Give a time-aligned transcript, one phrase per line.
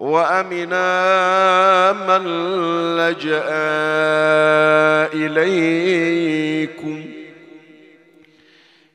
[0.00, 2.24] وأمنا من
[2.96, 3.44] لجأ
[5.14, 7.04] إليكم.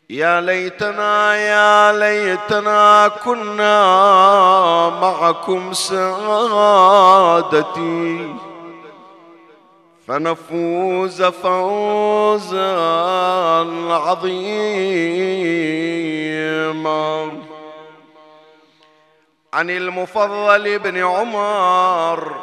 [0.10, 3.90] يا ليتنا يا ليتنا كنا
[5.02, 6.74] معكم سعادتي.
[10.08, 12.76] فنفوز فوزا
[13.90, 15.14] عظيما.
[19.54, 22.36] عن المفضل بن عمر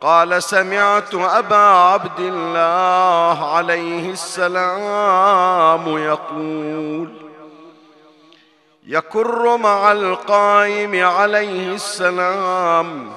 [0.00, 7.08] قال سمعت أبا عبد الله عليه السلام يقول
[8.86, 13.12] يكر مع القائم عليه السلام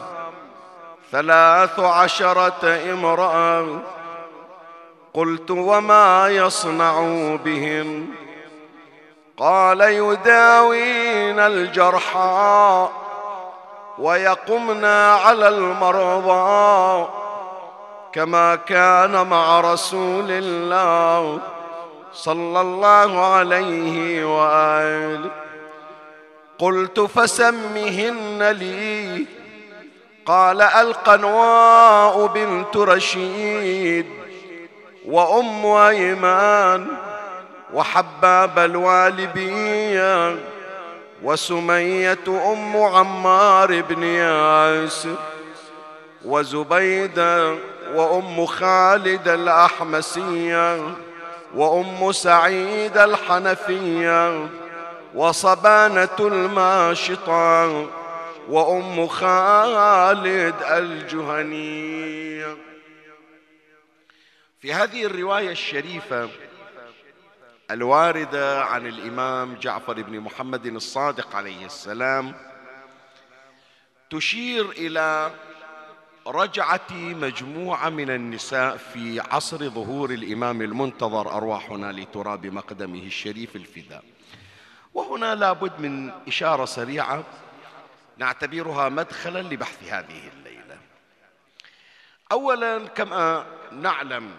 [1.12, 3.80] ثلاث عشرة امرأة
[5.14, 7.00] قلت وما يصنع
[7.46, 8.08] بهم
[9.38, 9.82] قال
[11.36, 12.90] يداوين الجرحى
[14.00, 17.08] ويقمنا على المرضى
[18.14, 21.40] كما كان مع رسول الله
[22.14, 25.32] صلى الله عليه وآله.
[26.60, 29.26] قلت فسمهن لي.
[30.26, 34.06] قال القنواء بنت رشيد
[35.06, 36.88] وأم أيمان
[37.74, 40.36] وحباب الوالبية
[41.24, 45.16] وسمية أم عمار بن ياسر
[46.26, 47.56] وزبيدة
[47.94, 50.96] وأم خالد الأحمسية
[51.56, 54.50] وأم سعيد الحنفية
[55.16, 57.88] وصبانة الماشطة
[58.50, 62.58] وأم خالد الجهنية.
[64.62, 66.30] في هذه الرواية الشريفة
[67.72, 72.34] الواردة عن الإمام جعفر بن محمد الصادق عليه السلام
[74.10, 75.32] تشير إلى
[76.28, 84.04] رجعة مجموعة من النساء في عصر ظهور الإمام المنتظر أرواحنا لتراب مقدمه الشريف الفداء
[84.94, 87.24] وهنا لابد من إشارة سريعة
[88.18, 90.78] نعتبرها مدخلا لبحث هذه الليلة.
[92.32, 94.32] اولا كما نعلم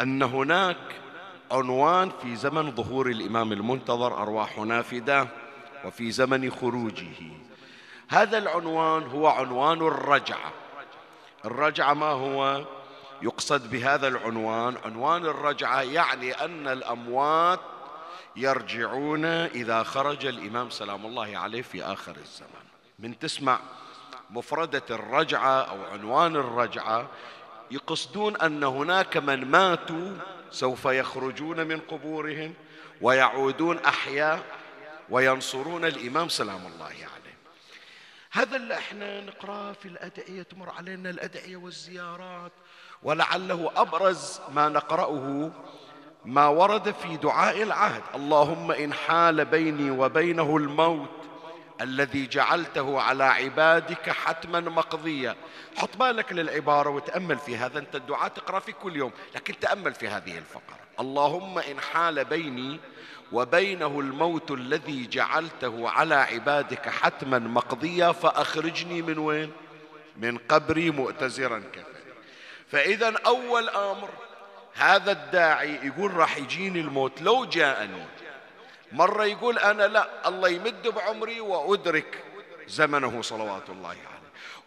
[0.00, 0.76] أن هناك
[1.50, 5.28] عنوان في زمن ظهور الإمام المنتظر أرواح نافدة
[5.84, 7.32] وفي زمن خروجه.
[8.08, 10.52] هذا العنوان هو عنوان الرجعة.
[11.44, 12.64] الرجعة ما هو؟
[13.22, 17.60] يقصد بهذا العنوان عنوان الرجعة يعني أن الأموات
[18.36, 22.64] يرجعون إذا خرج الإمام سلام الله عليه في آخر الزمان
[22.98, 23.60] من تسمع
[24.30, 27.08] مفردة الرجعة أو عنوان الرجعة
[27.70, 30.16] يقصدون أن هناك من ماتوا
[30.50, 32.54] سوف يخرجون من قبورهم
[33.00, 34.42] ويعودون أحياء
[35.10, 37.38] وينصرون الإمام سلام الله عليه.
[38.32, 42.52] هذا اللي إحنا نقراه في الأدعية تمر علينا الأدعية والزيارات.
[43.02, 45.50] ولعله أبرز ما نقرأه
[46.24, 48.02] ما ورد في دعاء العهد.
[48.14, 51.17] اللهم إن حال بيني وبينه الموت
[51.80, 55.36] الذي جعلته على عبادك حتما مقضيا
[55.76, 57.78] حط بالك للعبارة وتأمل في هذا.
[57.78, 60.78] أنت الدعاء تقرأ في كل يوم لكن تأمل في هذه الفقرة.
[61.00, 62.80] اللهم إن حال بيني
[63.32, 69.52] وبينه الموت الذي جعلته على عبادك حتما مقضيا فأخرجني من وين؟
[70.16, 71.98] من قبري مؤتزرا كفني
[72.68, 74.08] فإذا أول أمر
[74.74, 78.04] هذا الداعي يقول راح يجيني الموت لو جاءني.
[78.92, 82.24] مرة يقول أنا لا الله يمد بعمري وأدرك
[82.68, 84.18] زمنه صلوات الله عليه.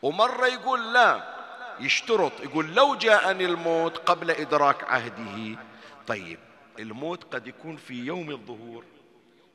[0.02, 1.42] ومرة يقول لا
[1.80, 5.60] يشترط يقول لو جاءني الموت قبل إدراك عهده.
[6.08, 6.40] طيب
[6.80, 8.84] الموت قد يكون في يوم الظهور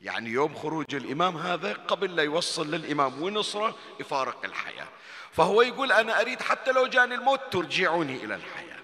[0.03, 4.89] يعني يوم خروج الإمام هذا قبل لا يوصل للإمام ونصرة يفارق الحياة.
[5.33, 8.77] فهو يقول أنا أريد حتى لو جاني الموت ترجعني إلى الحياة.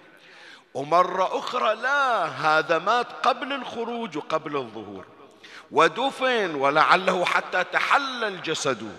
[0.73, 5.05] ومرة أخرى لا هذا مات قبل الخروج وقبل الظهور.
[5.73, 8.91] ودفن ولعله حتى تحلل جسده.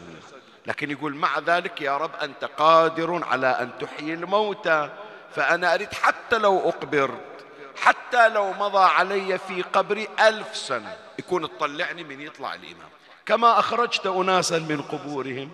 [0.66, 4.90] لكن يقول مع ذلك يا رب أنت قادر على أن تحيي الموتى
[5.34, 7.34] فأنا أريد حتى لو أقبرت
[7.76, 10.96] حتى لو مضى علي في قبري ألف سنة.
[11.18, 12.88] يكون تطلعني من يطلع الإمام.
[13.26, 15.50] كما أخرجت أناسا من قبورهم.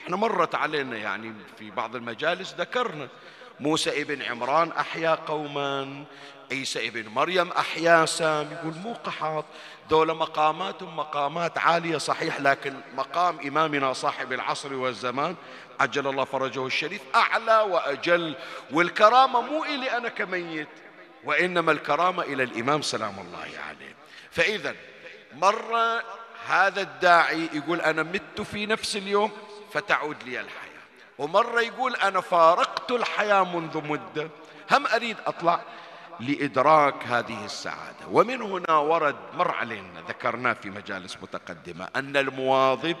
[0.00, 3.08] إحنا مرت علينا يعني في بعض المجالس ذكرنا.
[3.60, 6.04] موسى ابن عمران أحيا قوما.
[6.50, 9.44] عيسى ابن مريم أحيا سام يقول مو قحاط.
[9.90, 15.36] دول مقاماتهم مقامات عالية صحيح لكن مقام إمامنا صاحب العصر والزمان
[15.80, 18.34] عجل الله فرجه الشريف أعلى وأجل.
[18.70, 20.68] والكرامة مو إلي أنا كميت
[21.24, 23.94] وإنما الكرامة إلى الإمام سلام الله عليه.
[24.30, 24.74] فإذا
[25.32, 26.02] مرة
[26.46, 29.32] هذا الداعي يقول أنا مت في نفس اليوم
[29.72, 30.64] فتعود لي الحياة.
[31.18, 34.28] ومرة يقول أنا فارقت الحياة منذ مدة
[34.70, 35.60] هم أريد أطلع
[36.20, 38.06] لإدراك هذه السعادة.
[38.10, 42.96] ومن هنا ورد مر علينا ذكرناه في مجالس متقدمة أن المواظب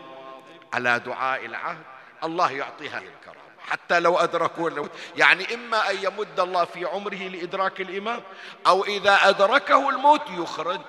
[0.72, 1.82] على دعاء العهد
[2.24, 3.44] الله يعطيها الكرامة.
[3.68, 8.20] حتى لو أدركوا يعني إما أن يمد الله في عمره لإدراك الإمام
[8.66, 10.80] أو إذا أدركه الموت يخرج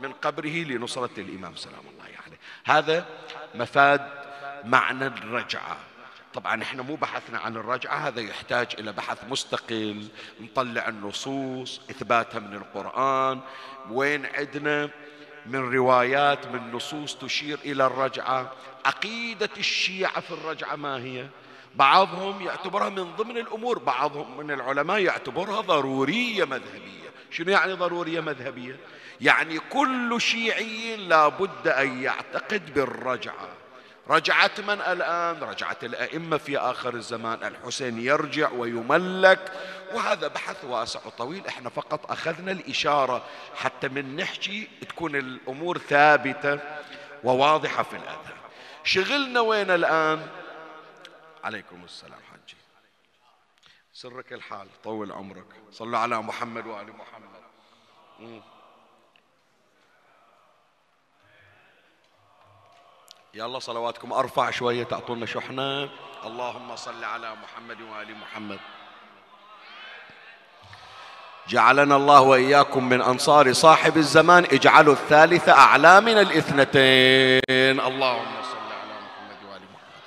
[0.00, 1.56] من قبره لنصرة الإمام.
[1.56, 2.14] سلام الله عليه.
[2.14, 3.06] يعني هذا
[3.54, 4.08] مفاد
[4.64, 5.76] معنى الرجعة.
[6.34, 10.08] طبعا إحنا مو بحثنا عن الرجعة هذا يحتاج إلى بحث مستقل
[10.40, 13.40] نطلع النصوص إثباتها من القرآن
[13.90, 14.90] وين عندنا
[15.46, 18.52] من روايات من نصوص تشير إلى الرجعة.
[18.84, 21.26] عقيدة الشيعة في الرجعة ما هي؟
[21.74, 27.10] بعضهم يعتبرها من ضمن الأمور بعضهم من العلماء يعتبرها ضرورية مذهبية.
[27.30, 28.76] شنو يعني ضرورية مذهبية؟
[29.20, 33.48] يعني كل شيعي لا بد أن يعتقد بالرجعة.
[34.08, 37.44] رجعت من الآن؟ رجعت الأئمة في آخر الزمان.
[37.44, 39.52] الحسين يرجع ويملك.
[39.92, 41.46] وهذا بحث واسع وطويل.
[41.46, 43.24] إحنا فقط أخذنا الإشارة
[43.54, 46.58] حتى من نحكي تكون الأمور ثابتة
[47.24, 48.38] وواضحة في الأذهان
[48.84, 50.26] شغلنا وين الآن؟
[51.44, 52.56] عليكم السلام حجي.
[53.92, 55.46] سرك الحال طول عمرك.
[55.72, 57.44] صلوا على محمد وآل محمد.
[63.34, 64.12] يلا صلواتكم.
[64.12, 65.88] أرفع شوية تعطونا شحنة.
[66.24, 68.58] اللهم صل على محمد وآل محمد.
[71.48, 74.44] جعلنا الله وإياكم من أنصار صاحب الزمان.
[74.44, 77.80] اجعلوا الثالثة أعلى من الاثنتين.
[77.80, 80.02] اللهم صل على محمد وآل محمد.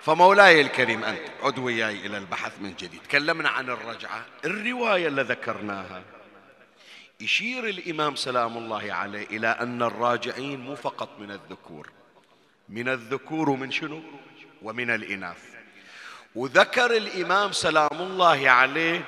[0.00, 3.02] فمولاي الكريم أنت عد وياي إلى البحث من جديد.
[3.02, 6.02] تكلمنا عن الرجعة الرواية اللي ذكرناها.
[7.20, 11.90] يشير الإمام سلام الله عليه إلى أن الراجعين مو فقط من الذكور.
[12.68, 14.02] من الذكور ومن شنو؟
[14.62, 15.54] ومن الإناث.
[16.34, 19.04] وذكر الإمام سلام الله عليه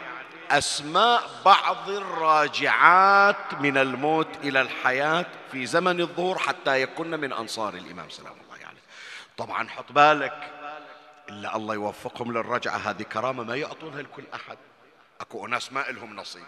[0.50, 8.10] أسماء بعض الراجعات من الموت إلى الحياة في زمن الظهور حتى يكون من أنصار الإمام
[8.10, 8.80] سلام الله عليه.
[9.36, 10.52] طبعا حط بالك
[11.28, 14.58] إلا الله يوفقهم للرجعة هذه كرامة ما يعطونها لكل أحد.
[15.20, 16.46] أكو ناس ما إلهم نصيب.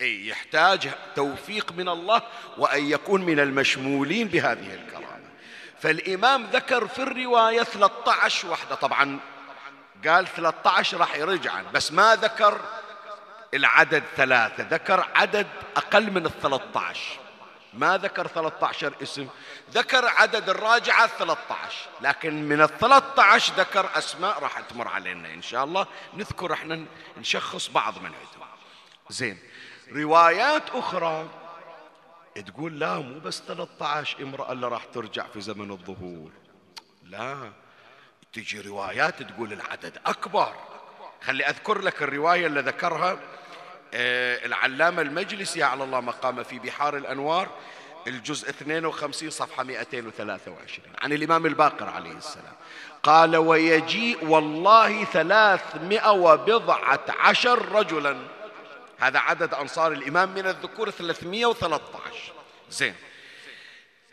[0.00, 2.22] أي يحتاج توفيق من الله
[2.58, 5.14] وأن يكون من المشمولين بهذه الكرامة.
[5.80, 9.20] فالإمام ذكر في الرواية 13 وحدة طبعا
[10.06, 12.60] قال 13 راح يرجع بس ما ذكر
[13.54, 15.46] العدد ثلاثة ذكر عدد
[15.76, 17.18] أقل من الثلاثة عشر.
[17.74, 19.28] ما ذكر 13 اسم
[19.72, 25.64] ذكر عدد الراجعة 13 لكن من ال 13 ذكر أسماء راح تمر علينا إن شاء
[25.64, 25.86] الله.
[26.14, 26.84] نذكر إحنا
[27.16, 28.48] نشخص بعض من عندهم.
[29.08, 29.38] زين.
[29.92, 31.28] روايات أخرى.
[32.46, 36.30] تقول لا مو بس 13 امرأة اللي راح ترجع في زمن الظهور.
[37.02, 37.52] لا
[38.32, 40.52] تجي روايات تقول العدد أكبر.
[41.22, 43.18] خلي أذكر لك الرواية اللي ذكرها
[43.94, 47.48] آه، العلامة المجلسي على الله مقامه في بحار الأنوار
[48.06, 52.54] الجزء 52 صفحة 223 عن الإمام الباقر عليه السلام.
[53.02, 58.16] قال ويجيء والله ثلاثمائة وبضعة عشر رجلا
[58.98, 62.32] هذا عدد أنصار الإمام من الذكور 313
[62.70, 62.94] زين.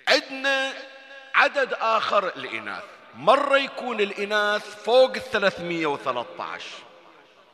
[0.07, 0.73] عندنا
[1.35, 2.83] عدد آخر الإناث.
[3.15, 6.65] مرة يكون الإناث فوق ال 313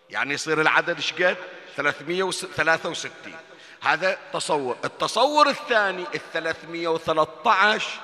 [0.09, 1.37] يعني يصير العدد شقد؟
[1.75, 3.35] 363
[3.81, 4.77] هذا تصور.
[4.85, 7.99] التصور الثاني ال 313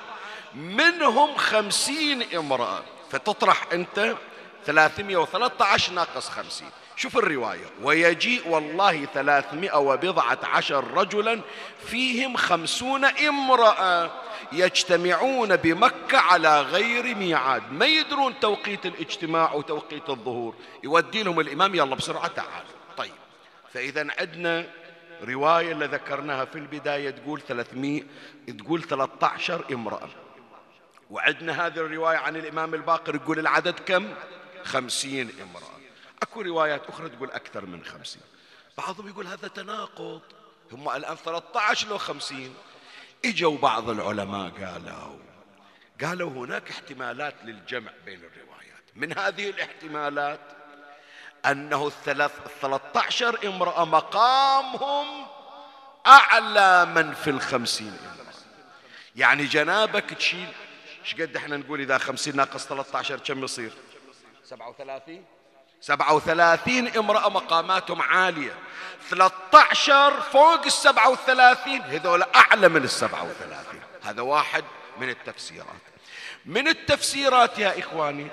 [0.54, 2.82] منهم خمسين امرأة.
[3.10, 4.14] فتطرح أنت
[4.66, 6.70] 313 ناقص خمسين.
[6.96, 7.66] شوف الرواية.
[7.82, 11.40] ويجيء والله ثلاثمائة وبضعة عشر رجلا
[11.86, 14.10] فيهم خمسون امرأة
[14.52, 17.72] يجتمعون بمكة على غير ميعاد.
[17.72, 20.54] ما يدرون توقيت الاجتماع وتوقيت الظهور.
[20.84, 22.64] يودي لهم الإمام يلا بسرعة تعال.
[22.96, 23.12] طيب.
[23.74, 24.66] فإذا عندنا
[25.24, 28.02] رواية اللي ذكرناها في البداية تقول 300
[28.58, 30.08] تقول 13 امرأة.
[31.10, 34.14] وعندنا هذه الرواية عن الإمام الباقر يقول العدد كم؟
[34.64, 35.73] خمسين امرأة.
[36.24, 38.22] أكو روايات أخرى تقول أكثر من خمسين.
[38.78, 40.22] بعضهم يقول هذا تناقض.
[40.72, 42.54] هم الآن 13 لو خمسين.
[43.24, 45.18] إجوا بعض العلماء قالوا
[46.02, 48.84] قالوا هناك احتمالات للجمع بين الروايات.
[48.96, 50.40] من هذه الاحتمالات
[51.46, 55.26] أنه الثلاث الثلاثة امرأة مقامهم
[56.06, 58.34] أعلى من في الخمسين امرأة.
[59.16, 60.48] يعني جنابك تشيل.
[61.02, 63.72] إيش قد إحنا نقول إذا خمسين ناقص 13 كم يصير؟
[64.44, 65.24] سبعة وثلاثين.
[65.86, 68.54] سبعة وثلاثين امرأة مقاماتهم عالية.
[69.10, 73.80] ثلاثة عشر فوق السبعة وثلاثين هذول أعلى من السبعة وثلاثين.
[74.02, 74.64] هذا واحد
[74.98, 75.66] من التفسيرات.
[76.46, 78.28] من التفسيرات يا إخواني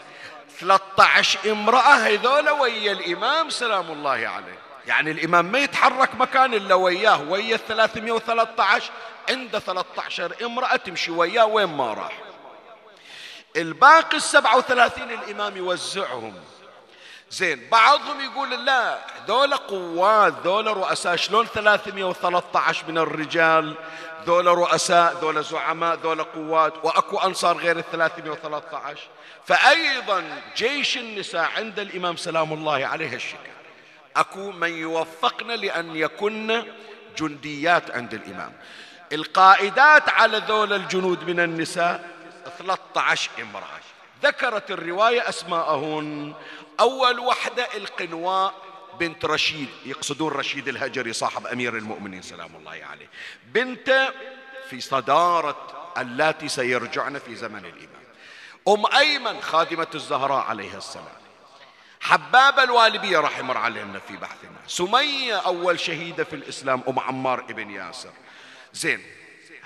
[0.59, 4.59] 13 امرأة هذول ويا الإمام سلام الله عليه.
[4.87, 8.91] يعني الإمام ما يتحرك مكان إلا وياه ويا 313
[9.29, 12.17] عنده 13 امرأة تمشي وياه وين ما راح.
[13.55, 16.33] الباقي السبعة وثلاثين الإمام يوزعهم.
[17.31, 18.97] زين بعضهم يقول لا
[19.27, 23.75] ذولا قوات ذولا رؤساء شلون 313 من الرجال؟
[24.25, 28.99] ذولا رؤساء ذولا زعماء ذولا قوات وأكو أنصار غير ال 313
[29.45, 30.23] فايضا
[30.55, 33.51] جيش النساء عند الإمام سلام الله عليه الشكل
[34.15, 36.63] أكو من يوفقن لأن يكن
[37.17, 38.53] جنديات عند الإمام.
[39.13, 42.09] القائدات على ذول الجنود من النساء
[42.57, 43.81] 13 امرأة.
[44.23, 46.33] ذكرت الرواية أسماءهن.
[46.81, 48.53] أول وحدة القنواء
[48.99, 53.09] بنت رشيد يقصدون رشيد الهجري صاحب أمير المؤمنين سلام الله عليه.
[53.45, 54.13] بنت
[54.69, 58.01] في صدارة اللاتي سيرجعن في زمن الإمام.
[58.67, 61.21] أم أيمن خادمة الزهراء عليها السلام.
[62.01, 64.57] حبابة الوالبية رحمه علينا في بحثنا.
[64.67, 68.11] سمية أول شهيدة في الإسلام أم عمار ابن ياسر.
[68.73, 69.20] زين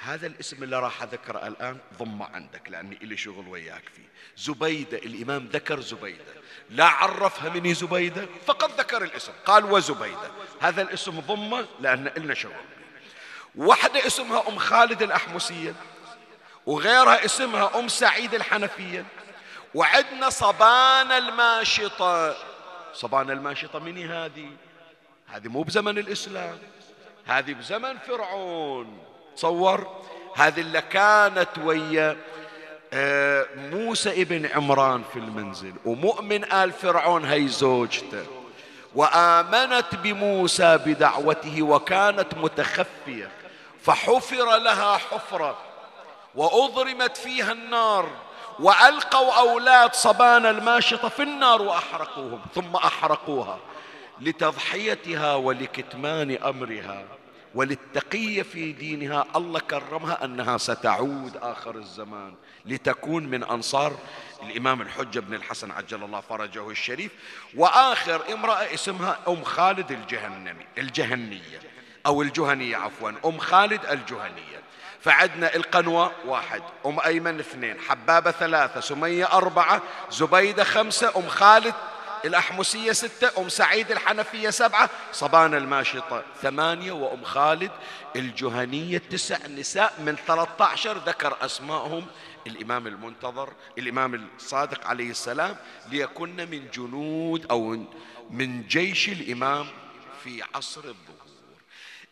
[0.06, 4.10] هذا الاسم اللي راح أذكره الآن ضمه عندك لأني إلي شغل وياك فيه.
[4.38, 6.34] زبيدة الإمام ذكر زبيدة.
[6.70, 9.32] لا عرفها مني زبيدة فقط ذكر الاسم.
[9.46, 10.32] قال وزبيدة.
[10.62, 12.54] هذا الاسم ضمه لأن إلنا شغل.
[13.56, 15.74] واحدة اسمها أم خالد الأحمسية
[16.66, 19.06] وغيرها اسمها أم سعيد الحنفية
[19.74, 22.36] وعندنا صبان الماشطة.
[22.94, 24.50] صبان الماشطة مني هذه؟
[25.28, 26.60] هذه مو بزمن الإسلام.
[27.26, 29.15] هذه بزمن فرعون.
[29.38, 29.88] تصور
[30.36, 32.18] هذه اللي كانت ويا
[32.94, 38.26] آه، موسى ابن عمران في المنزل ومؤمن آل فرعون هي زوجته.
[38.96, 43.30] وآمنت بموسى بدعوته وكانت متخفية
[43.82, 45.58] فحفر لها حفرة
[46.36, 48.10] وأضرمت فيها النار
[48.60, 53.60] وألقوا أولاد صبان الماشطة في النار وأحرقوهم ثم أحرقوها
[54.22, 57.04] لتضحيتها ولكتمان أمرها.
[57.56, 62.34] وللتقية في دينها الله كرمها أنها ستعود آخر الزمان
[62.66, 63.98] لتكون من أنصار
[64.44, 67.12] الإمام الحجة بن الحسن عجل الله فرجه الشريف.
[67.56, 71.60] وآخر امرأة اسمها أم خالد الجهنمي الجهنية
[72.06, 74.62] أو الجهنية عفوا أم خالد الجهنية.
[75.02, 79.82] فعدنا القنوة واحد أم أيمن اثنين حبابة ثلاثة سمية أربعة
[80.12, 81.74] زبيدة خمسة أم خالد
[82.26, 87.72] الأحمسية ستة أم سعيد الحنفية سبعة صبان الماشطة ثمانية وأم خالد
[88.16, 92.06] الجهنية تسع نساء من 13 ذكر أسمائهم
[92.48, 95.56] الإمام المنتظر الإمام الصادق عليه السلام
[95.90, 97.86] ليكن من جنود أو
[98.30, 99.68] من جيش الإمام
[100.24, 101.16] في عصر الظهور.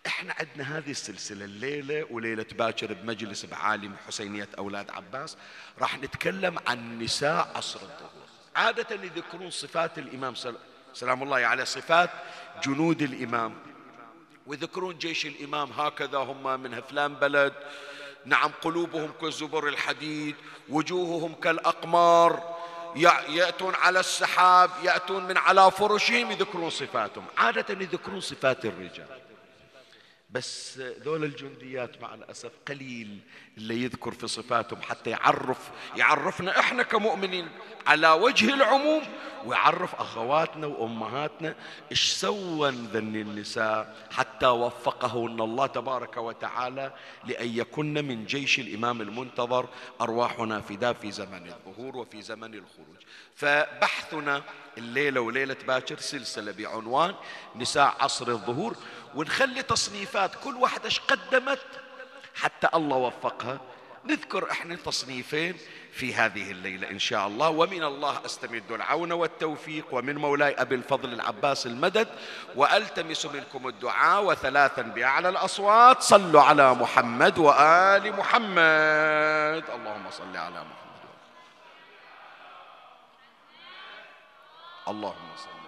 [0.07, 5.37] إحنا عندنا هذه السلسلة الليلة وليلة باكر بمجلس بعالم حسينية أولاد عباس
[5.79, 8.22] راح نتكلم عن نساء عصر الظهور.
[8.55, 10.33] عادة يذكرون صفات الإمام
[10.93, 12.09] سلام الله عليه صفات
[12.63, 13.55] جنود الإمام.
[14.47, 17.53] ويذكرون جيش الإمام هكذا هم من فلان بلد.
[18.25, 20.35] نعم قلوبهم كزبر الحديد
[20.69, 22.53] وجوههم كالأقمار.
[23.29, 27.25] يأتون على السحاب يأتون من على فرشهم يذكرون صفاتهم.
[27.37, 29.07] عادة يذكرون صفات الرجال.
[30.33, 33.19] بس ذول الجنديات مع الأسف قليل
[33.57, 37.49] اللي يذكر في صفاتهم حتى يعرف يعرفنا إحنا كمؤمنين
[37.87, 39.03] على وجه العموم
[39.45, 41.55] ويعرف أخواتنا وأمهاتنا
[41.91, 46.93] إيش سوى ذن النساء حتى وفقهن الله تبارك وتعالى
[47.25, 49.69] لأن يكن من جيش الإمام المنتظر
[50.01, 52.97] أرواحنا فداء في زمن الظهور وفي زمن الخروج.
[53.35, 54.41] فبحثنا
[54.77, 57.15] الليلة وليلة باكر سلسلة بعنوان
[57.55, 58.75] نساء عصر الظهور
[59.15, 61.65] ونخلي تصنيفات كل واحدة إيش قدمت
[62.35, 63.59] حتى الله وفقها.
[64.05, 65.57] نذكر إحنا تصنيفين
[65.91, 67.49] في هذه الليلة إن شاء الله.
[67.49, 72.07] ومن الله أستمد العون والتوفيق ومن مولاي أبي الفضل العباس المدد
[72.55, 76.01] وألتمس منكم الدعاء وثلاثا بأعلى الأصوات.
[76.01, 79.63] صلوا على محمد وآل محمد.
[79.75, 80.82] اللهم صل على محمد.
[84.87, 85.63] اللهم صل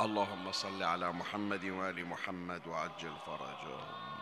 [0.00, 4.12] اللهم صل على محمد وآل محمد وعجل فرجهم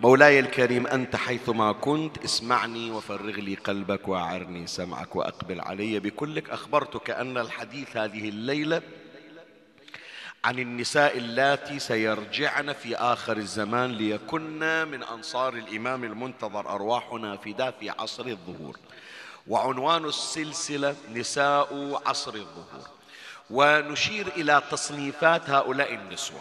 [0.00, 5.98] مولاي الكريم أنت حيثما كنت اسمعني وفرغ لي قلبك وأعرني سمعك وأقبل علي.
[6.00, 8.82] بكلك أخبرتك أن الحديث هذه الليلة
[10.46, 17.90] عن النساء اللاتي سيرجعن في آخر الزمان ليكن من أنصار الإمام المنتظر أرواحنا فداء في
[17.90, 18.78] عصر الظهور.
[19.46, 22.88] وعنوان السلسلة نساء عصر الظهور.
[23.50, 26.40] ونشير إلى تصنيفات هؤلاء النسوة.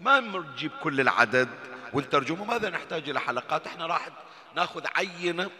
[0.00, 1.48] ما نجيب كل العدد
[1.92, 4.08] والترجمه ماذا نحتاج إلى حلقات؟ إحنا راح
[4.56, 5.50] ناخذ عينة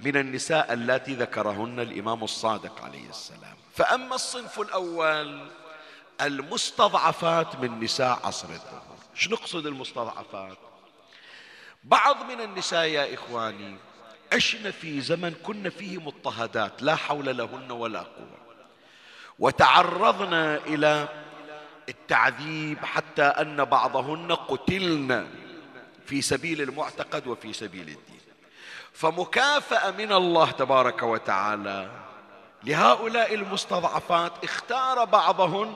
[0.00, 3.56] من النساء اللاتي ذكرهن الإمام الصادق عليه السلام.
[3.74, 5.48] فأما الصنف الأول
[6.20, 10.58] المستضعفات من نساء عصر الظهور شو نقصد المستضعفات؟
[11.84, 13.76] بعض من النساء يا إخواني
[14.32, 18.38] عشنا في زمن كنا فيه مضطهدات لا حول لهن ولا قوة.
[19.38, 21.08] وتعرضنا إلى
[21.88, 25.28] التعذيب حتى أن بعضهن قتلن
[26.06, 28.20] في سبيل المعتقد وفي سبيل الدين.
[28.92, 32.07] فمكافأة من الله تبارك وتعالى
[32.64, 35.74] لهؤلاء المستضعفات اختار بعضهن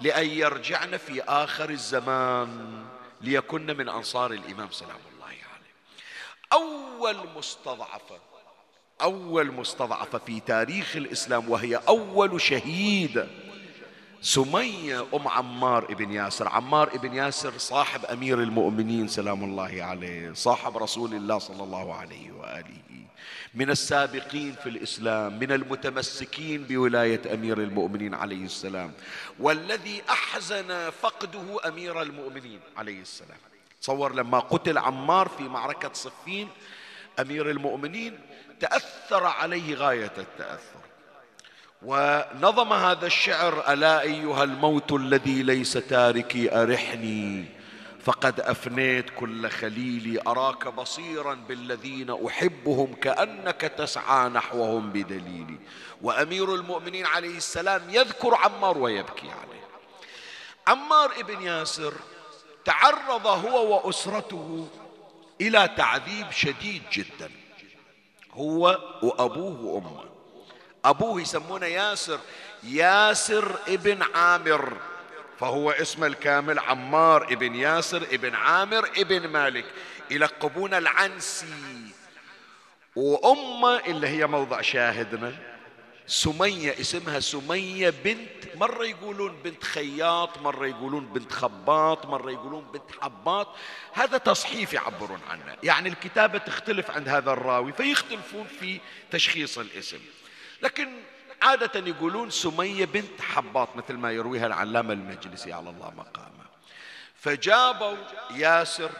[0.00, 2.84] لأن يرجعن في آخر الزمان
[3.20, 5.34] ليكن من أنصار الإمام سلام الله
[6.52, 8.18] أول مستضعفة
[9.02, 13.28] أول مستضعفة في تاريخ الإسلام وهي أول شهيدة
[14.20, 16.48] سمية أم عمار ابن ياسر.
[16.48, 22.32] عمار ابن ياسر صاحب أمير المؤمنين سلام الله عليه صاحب رسول الله صلى الله عليه
[22.32, 23.05] وآله.
[23.54, 28.92] من السابقين في الإسلام من المتمسكين بولاية أمير المؤمنين عليه السلام
[29.38, 33.38] والذي أحزن فقده أمير المؤمنين عليه السلام.
[33.82, 36.48] تصور لما قتل عمار في معركة صفين
[37.20, 38.18] أمير المؤمنين
[38.60, 40.80] تأثر عليه غاية التأثر.
[41.82, 47.55] ونظم هذا الشعر ألا أيها الموت الذي ليس تاركي أرحني.
[48.06, 55.58] فقد أفنيت كل خليلي أراك بصيرا بالذين أحبهم كأنك تسعى نحوهم بدليلي.
[56.02, 59.66] وأمير المؤمنين عليه السلام يذكر عمار ويبكي عليه.
[60.66, 61.94] عمار ابن ياسر
[62.64, 64.68] تعرض هو وأسرته
[65.40, 67.30] إلى تعذيب شديد جدا.
[68.32, 70.04] هو وأبوه وأمه.
[70.84, 72.18] أبوه يسمونه ياسر
[72.62, 74.76] ياسر ابن عامر.
[75.40, 79.64] فهو اسم الكامل عمار ابن ياسر ابن عامر ابن مالك.
[80.10, 81.46] يلقبون العنسي.
[82.96, 85.34] وأمة اللي هي موضع شاهدنا
[86.06, 92.90] سمية اسمها سمية بنت مرة يقولون بنت خياط مرة يقولون بنت خباط مرة يقولون بنت
[93.00, 93.48] حباط.
[93.92, 95.56] هذا تصحيف يعبرون عنه.
[95.62, 100.00] يعني الكتابة تختلف عند هذا الراوي فيختلفون في تشخيص الاسم.
[100.62, 100.88] لكن
[101.42, 106.46] عادة يقولون سمية بنت حباط مثل ما يرويها العلامة المجلسي على الله مقامه.
[107.14, 107.96] فجابوا
[108.30, 108.90] ياسر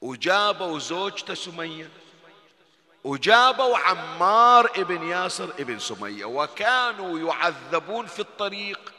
[0.00, 1.88] وجابوا زوجته سمية
[3.04, 8.92] وجابوا عمار ابن ياسر ابن سمية وكانوا يعذبون في الطريق.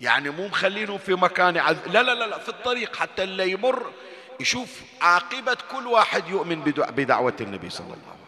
[0.00, 3.92] يعني مو مخلينهم في مكان يعذب لا لا لا في الطريق حتى اللي يمر
[4.40, 8.19] يشوف عاقبة كل واحد يؤمن بدعوة النبي صلى الله عليه وسلم.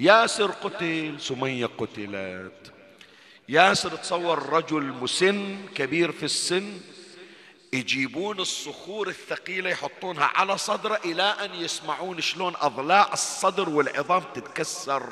[0.00, 2.72] ياسر قتل سمية قتلت
[3.48, 6.80] ياسر تصور رجل مسن كبير في السن
[7.72, 15.02] يجيبون الصخور الثقيلة يحطونها على صدره إلى أن يسمعون شلون أضلاع الصدر والعظام تتكسر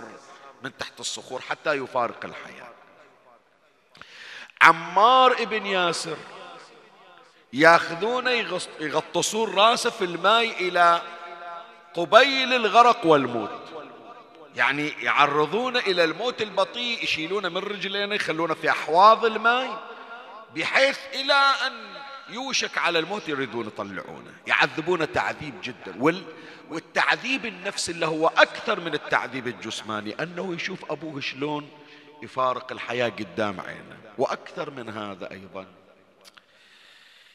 [0.63, 2.73] من تحت الصخور حتى يفارق الحياة.
[4.63, 6.17] عمار ابن ياسر
[7.53, 8.31] ياخذونه
[8.81, 11.03] يغطسون راسه في الماء إلى
[11.95, 13.78] قبيل الغرق والموت.
[14.59, 19.89] يعني يعرضون إلى الموت البطيء يشيلونه من رجلينه يخلونه في أحواض الماء
[20.57, 21.35] بحيث إلى
[21.67, 21.73] أن
[22.29, 25.95] يوشك على الموت يريدون يطلعونه يعذبونه تعذيب جدا.
[25.99, 26.25] وال
[26.71, 31.71] والتعذيب النفسي اللي هو أكثر من التعذيب الجسماني أنه يشوف أبوه شلون
[32.23, 33.97] يفارق الحياة قدام عينه.
[34.19, 35.67] وأكثر من هذا أيضا.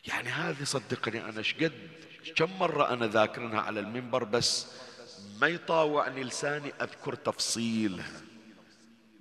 [0.07, 1.89] يعني هذه صدقني أنا شقد
[2.35, 4.67] كم مرة أنا ذاكرنها على المنبر بس
[5.41, 8.21] ما يطاوعني لساني أذكر تفصيلها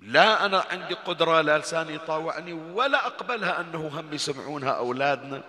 [0.01, 5.43] لا أنا عندي قدرة لا لساني يطاوعني ولا أقبلها أنه هم يسمعونها أولادنا.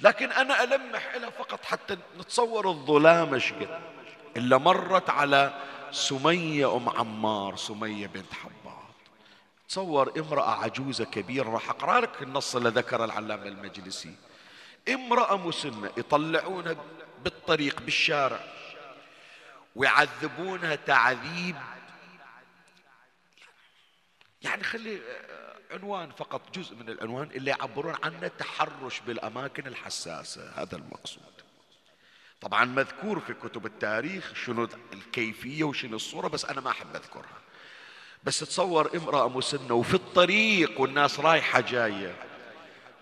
[0.00, 3.80] لكن أنا ألمح لها فقط حتى نتصور الظلام شقد
[4.36, 5.52] إلا مرت على
[5.92, 8.62] سمية أم عمار سمية بنت حباب
[9.68, 14.14] تصور امرأة عجوزة كبيرة راح أقرأ لك النص اللي ذكر العلامة المجلسي.
[14.88, 16.76] امرأة مسنة يطلعونها
[17.24, 18.40] بالطريق بالشارع.
[19.76, 21.56] ويعذبونها تعذيب.
[24.42, 25.00] يعني خلي
[25.70, 31.32] عنوان فقط جزء من العنوان اللي يعبرون عنه تحرش بالأماكن الحساسة هذا المقصود.
[32.40, 37.42] طبعا مذكور في كتب التاريخ شنو الكيفية وشنو الصورة بس أنا ما أحب أذكرها.
[38.24, 42.16] بس تصور امرأة مسنة وفي الطريق والناس رايحة جاية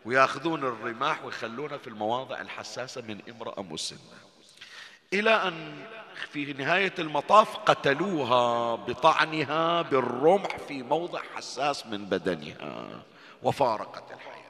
[0.04, 3.98] ويأخذون الرماح ويخلونها في المواضع الحساسة من امرأة مسنة.
[5.12, 5.87] إلى أن
[6.32, 13.02] في نهاية المطاف قتلوها بطعنها بالرمح في موضع حساس من بدنها
[13.42, 14.40] وفارقت الحياة.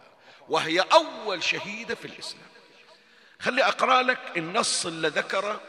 [0.48, 2.50] وهي أول شهيدة في الإسلام.
[3.40, 5.60] خلي أقرأ لك النص اللي ذكره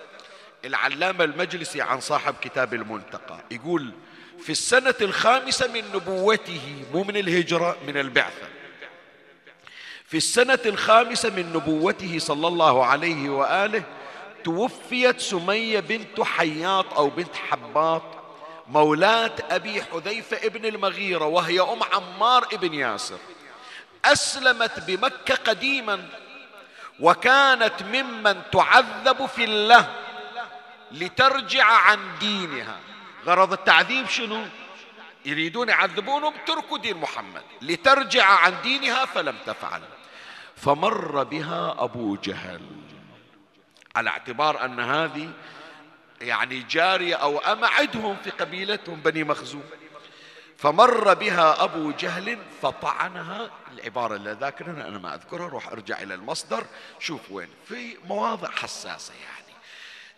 [0.65, 3.39] العلامة المجلسي عن صاحب كتاب المنتقى.
[3.51, 3.91] يقول
[4.39, 8.47] في السنة الخامسة من نبوته مو من الهجرة من البعثة.
[10.05, 13.83] في السنة الخامسة من نبوته صلى الله عليه وآله
[14.43, 18.03] توفيت سمية بنت حياط أو بنت حباط
[18.67, 23.17] مولاة أبي حذيفة ابن المغيرة وهي أم عمار ابن ياسر.
[24.05, 26.07] أسلمت بمكة قديما
[26.99, 29.95] وكانت ممن تعذب في الله
[30.91, 32.79] لترجع عن دينها.
[33.25, 34.45] غرض التعذيب شنو؟
[35.25, 37.43] يريدون يعذبونهم تركوا دين محمد.
[37.61, 39.81] لترجع عن دينها فلم تفعل.
[40.55, 42.61] فمر بها أبو جهل.
[43.95, 45.31] على اعتبار أن هذه
[46.21, 49.63] يعني جارية أو عدهم في قبيلتهم بني مخزوم.
[50.57, 56.65] فمر بها أبو جهل فطعنها العبارة اللي ذاكرها أنا ما أذكرها روح أرجع إلى المصدر
[56.99, 59.55] شوف وين في مواضع حساسة يعني.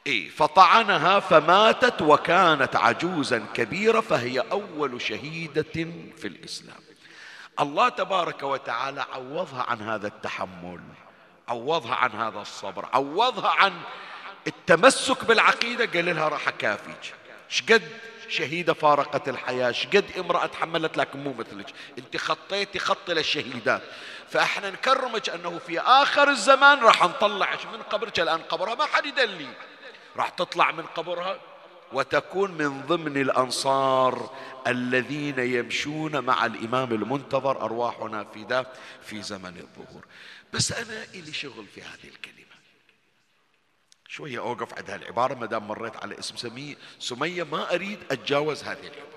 [0.07, 5.73] إيه فطعنها فماتت وكانت عجوزا كبيرة فهي أول شهيدة
[6.17, 6.79] في الإسلام.
[7.59, 10.81] الله تبارك وتعالى عوضها عن هذا التحمل.
[11.47, 13.73] عوضها عن هذا الصبر عوضها عن
[14.47, 15.85] التمسك بالعقيدة.
[15.85, 17.13] قال لها راح أكافيك
[17.49, 17.81] شقد
[18.29, 21.73] شهيدة فارقت الحياة شقد امرأة تحملت لكن مو مثلك.
[21.97, 23.81] أنت خطيتي خط للشهيدات.
[24.29, 28.19] فإحنا نكرمك أنه في آخر الزمان راح نطلعك من قبرك.
[28.19, 29.47] الآن قبرها ما حد يدلي.
[30.17, 31.37] راح تطلع من قبرها
[31.93, 34.29] وتكون من ضمن الأنصار
[34.67, 38.65] الذين يمشون مع الإمام المنتظر أرواحنا في ذا
[39.01, 40.05] في زمن الظهور.
[40.53, 42.43] بس أنا إلي شغل في هذه الكلمة.
[44.07, 48.87] شوية أوقف عند هالعبارة ما دام مريت على اسم سمية سمية ما أريد أتجاوز هذه
[48.87, 49.13] العبارة.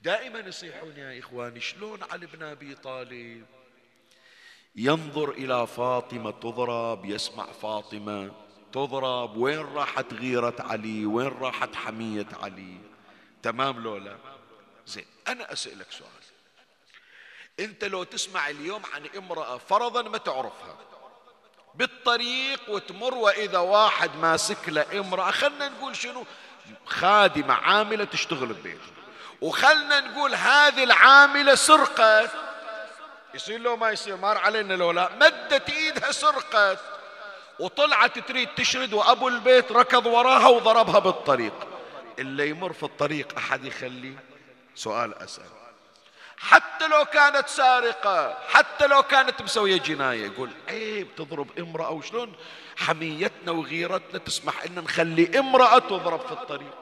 [0.00, 3.46] دائما يصيحون يا إخواني شلون علي بن أبي طالب؟
[4.76, 8.32] ينظر إلى فاطمة تضرب يسمع فاطمة
[8.72, 9.36] تضرب.
[9.36, 12.78] وين راحت غيرة علي؟ وين راحت حمية علي؟
[13.42, 14.18] تمام لولا؟
[14.86, 16.21] زين أنا أسألك سؤال.
[17.62, 20.76] انت لو تسمع اليوم عن امرأة فرضا ما تعرفها.
[21.74, 26.24] بالطريق وتمر وإذا واحد ماسك له امرأة خلنا نقول شنو؟
[26.86, 28.92] خادمة عاملة تشتغل ببيته
[29.40, 32.30] وخلنا نقول هذه العاملة سرقت.
[33.34, 35.10] يصير لو ما يصير مار علينا لو لا.
[35.20, 36.78] مدت إيدها سرقت.
[37.58, 41.54] وطلعت تريد تشرد وأبو البيت ركض وراها وضربها بالطريق.
[42.18, 44.16] اللي يمر في الطريق أحد يخليه
[44.74, 45.61] سؤال أسأل.
[46.42, 52.32] حتى لو كانت سارقة حتى لو كانت مسوية جناية يقول عيب تضرب امرأة وشلون
[52.76, 56.74] حميتنا وغيرتنا تسمح إن نخلي امرأة تضرب في الطريق.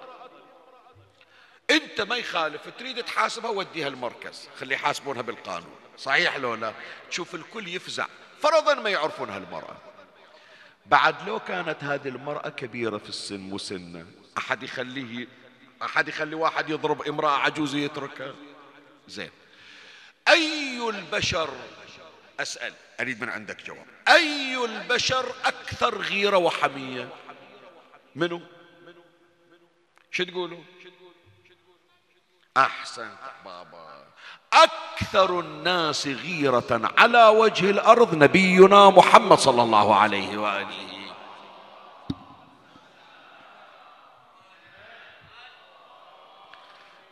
[1.70, 5.75] أنت ما يخالف تريد تحاسبها وديها المركز خلي يحاسبونها بالقانون.
[5.99, 6.73] صحيح لو لا؟
[7.11, 8.07] تشوف الكل يفزع
[8.42, 9.77] فرضا ما يعرفون هالمرأة
[10.87, 14.07] بعد لو كانت هذه المرأة كبيرة في السن مسنة
[14.38, 15.29] أحد يخليه
[15.83, 18.35] أحد يخلي واحد يضرب امرأة عجوزة يتركها؟
[19.09, 19.31] زين.
[20.28, 21.50] أي البشر؟
[22.40, 22.74] أسأل.
[23.00, 23.87] أريد من عندك جواب.
[24.09, 27.09] أي البشر أكثر غيرة وحمية؟
[28.16, 28.40] منو؟
[30.11, 30.64] شو تقولون
[32.56, 34.06] أحسنت بابا.
[34.52, 40.89] أكثر الناس غيرة على وجه الأرض نبينا محمد صلى الله عليه وآله.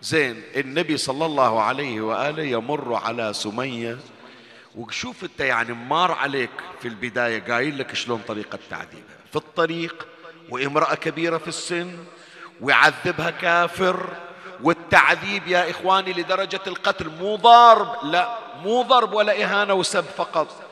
[0.00, 3.98] زين النبي صلى الله عليه وآله يمر على سمية
[4.76, 9.18] وشوف انت يعني مار عليك في البداية قايل لك شلون طريقة تعذيبها.
[9.30, 10.06] في الطريق
[10.48, 11.98] وامرأة كبيرة في السن
[12.61, 14.16] ويعذبها كافر
[14.62, 20.62] والتعذيب يا إخواني لدرجة القتل مو ضرب لا مو ضرب ولا إهانة وسب فقط.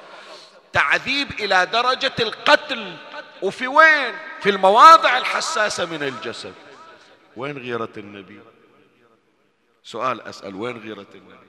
[0.73, 2.97] تعذيب إلى درجة القتل.
[3.43, 6.55] وفي وين؟ في المواضع الحساسة من الجسد.
[7.37, 8.41] وين غيرة النبي؟
[9.87, 11.47] سؤال أسأل وين غيرة النبي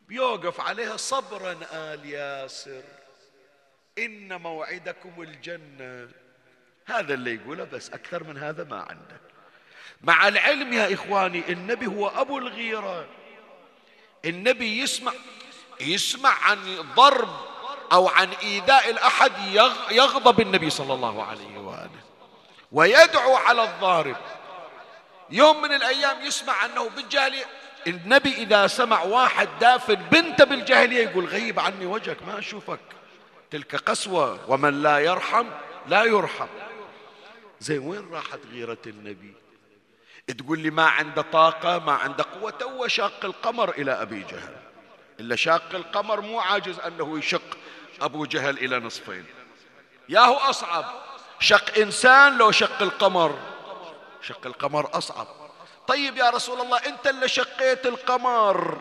[0.00, 2.82] بيوقف عليها صبرا آل ياسر.
[3.98, 6.08] إن موعدكم الجنة.
[6.86, 9.20] هذا اللي يقوله بس أكثر من هذا ما عنده.
[10.02, 13.08] مع العلم يا إخواني النبي هو أبو الغيرة.
[14.24, 15.12] النبي يسمع
[15.80, 17.36] يسمع عن ضرب
[17.92, 19.32] أو عن إيذاء الأحد
[19.90, 22.00] يغضب النبي صلى الله عليه وآله
[22.72, 24.16] ويدعو على الضارب.
[25.30, 27.44] يوم من الأيام يسمع أنه بالجاهلية
[27.86, 32.80] النبي إذا سمع واحد دافن بنته بالجاهلية يقول غيب عني وجهك ما أشوفك.
[33.50, 35.46] تلك قسوة ومن لا يرحم
[35.86, 36.46] لا يرحم.
[37.60, 39.34] زين وين راحت غيرة النبي؟
[40.38, 44.56] تقول لي ما عنده طاقة ما عنده قوة تو شاق القمر إلى أبي جهل.
[45.20, 47.56] إلا شاق القمر مو عاجز أنه يشق
[48.00, 49.24] أبو جهل إلى نصفين.
[50.08, 50.84] ياهو أصعب.
[51.40, 53.38] شق إنسان لو شق القمر.
[54.28, 55.26] شق القمر أصعب.
[55.86, 58.78] طيب يا رسول الله أنت اللي شقيت القمر.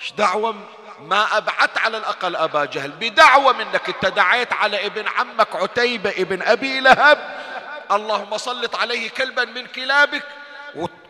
[0.00, 0.54] إيش دعوة؟
[1.00, 2.90] ما أبعت على الأقل أبا جهل.
[2.90, 3.88] بدعوة منك.
[3.88, 7.44] أنت دعيت على ابن عمك عتيبة ابن أبي لهب.
[7.92, 10.26] اللهم سلط عليه كلبا من كلابك.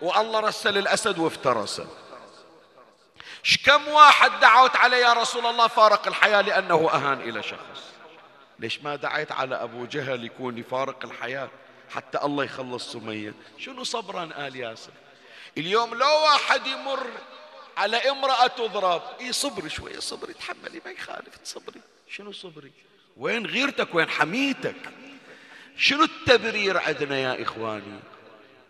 [0.03, 1.87] والله رسل الأسد وافترسه
[3.64, 7.83] كم واحد دعوت عليه يا رسول الله؟ فارق الحياة لأنه أهان إلى شخص.
[8.59, 11.48] ليش ما دعيت على أبو جهل يكون يفارق الحياة؟
[11.90, 13.35] حتى الله يخلص سمية.
[13.59, 14.92] شنو صبرا آل ياسر؟
[15.59, 17.07] اليوم لو واحد يمر
[17.77, 21.81] على امرأة تضرب اي صبري شوية صبري تحملي ما يخالف تصبري.
[22.09, 22.73] شنو صبري؟
[23.16, 24.77] وين غيرتك؟ وين حميتك؟
[25.77, 28.01] شنو التبرير عندنا يا إخواني؟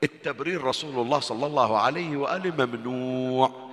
[0.03, 3.71] التبرير رسول الله صلى الله عليه وآله ممنوع.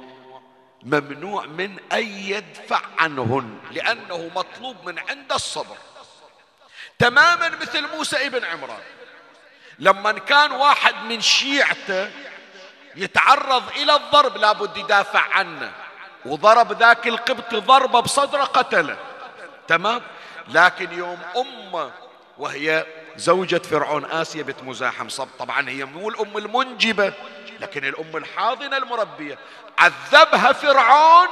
[0.84, 5.78] ممنوع من أن يدفع عنهن لأنه مطلوب من عند الصبر.
[7.00, 8.82] تماما مثل موسى ابن عمران.
[9.82, 12.10] لما كان واحد من شيعته
[12.96, 15.72] يتعرض إلى الضرب لابد يدافع عنه.
[16.26, 18.98] وضرب ذاك القبط ضربة بصدره قتله.
[19.67, 20.02] تمام؟
[20.48, 21.91] لكن يوم أمه
[22.38, 27.13] وهي زوجة فرعون آسيا بنت مزاحم صب طبعا هي مو الأم المنجبة
[27.60, 29.38] لكن الأم الحاضنة المربية.
[29.80, 31.28] عذبها فرعون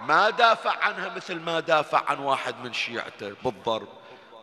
[0.00, 3.88] ما دافع عنها مثل ما دافع عن واحد من شيعته بالضرب.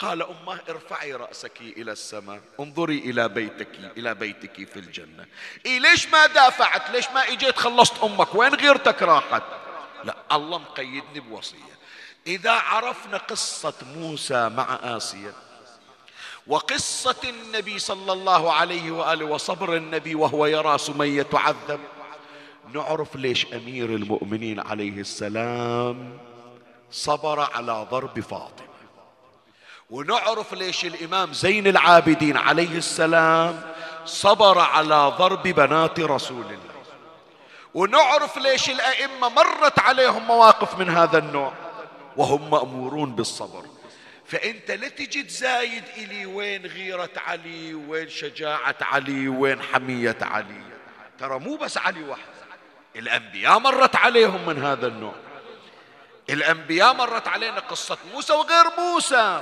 [0.01, 5.25] قال أمه ارفعي رأسك إلى السماء انظري إلى بيتك إلى بيتك في الجنة.
[5.65, 9.43] إيه ليش ما دافعت؟ ليش ما إجيت خلصت أمك؟ وين غيرتك راحت؟
[10.03, 11.81] لا الله مقيدني بوصية.
[12.27, 15.33] إذا عرفنا قصة موسى مع آسيا
[16.47, 21.79] وقصة النبي صلى الله عليه وآله وصبر النبي وهو يرى سمية تعذب
[22.73, 26.17] نعرف ليش أمير المؤمنين عليه السلام
[26.91, 28.70] صبر على ضرب فاطمة.
[29.91, 33.61] ونعرف ليش الإمام زين العابدين عليه السلام
[34.05, 36.71] صبر على ضرب بنات رسول الله.
[37.73, 41.53] ونعرف ليش الأئمة مرت عليهم مواقف من هذا النوع.
[42.17, 43.65] وهم مأمورون بالصبر.
[44.25, 50.63] فأنت لا تجي تزايد إلي وين غيرة علي وين شجاعة علي وين حمية علي.
[51.19, 52.41] ترى مو بس علي وحده
[52.95, 55.13] الأنبياء مرت عليهم من هذا النوع.
[56.29, 59.41] الأنبياء مرت علينا قصة موسى وغير موسى.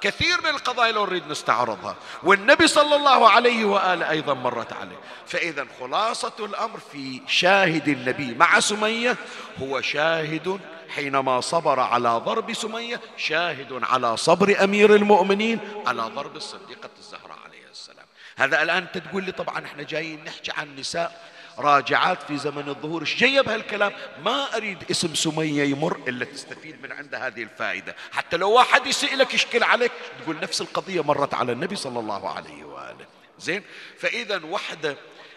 [0.00, 1.96] كثير من القضايا لو نريد نستعرضها.
[2.22, 5.00] والنبي صلى الله عليه وآله أيضا مرت عليه.
[5.26, 9.16] فإذا خلاصة الأمر في شاهد النبي مع سمية
[9.62, 16.90] هو شاهد حينما صبر على ضرب سمية شاهد على صبر أمير المؤمنين على ضرب الصديقة
[16.98, 18.06] الزهراء عليه السلام.
[18.36, 21.20] هذا الآن أنت تقول لي طبعا إحنا جايين نحكي عن نساء.
[21.60, 23.00] راجعات في زمن الظهور.
[23.00, 23.92] إيش جاية بهالكلام؟
[24.24, 27.96] ما أريد اسم سمية يمر إلا تستفيد من عنده هذه الفائدة.
[28.12, 29.92] حتى لو واحد يسالك يشكل عليك
[30.22, 33.06] تقول نفس القضية مرت على النبي صلى الله عليه وآله.
[33.38, 33.62] زين؟
[33.98, 34.96] فإذا وحدة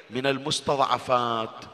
[0.10, 1.66] من المستضعفات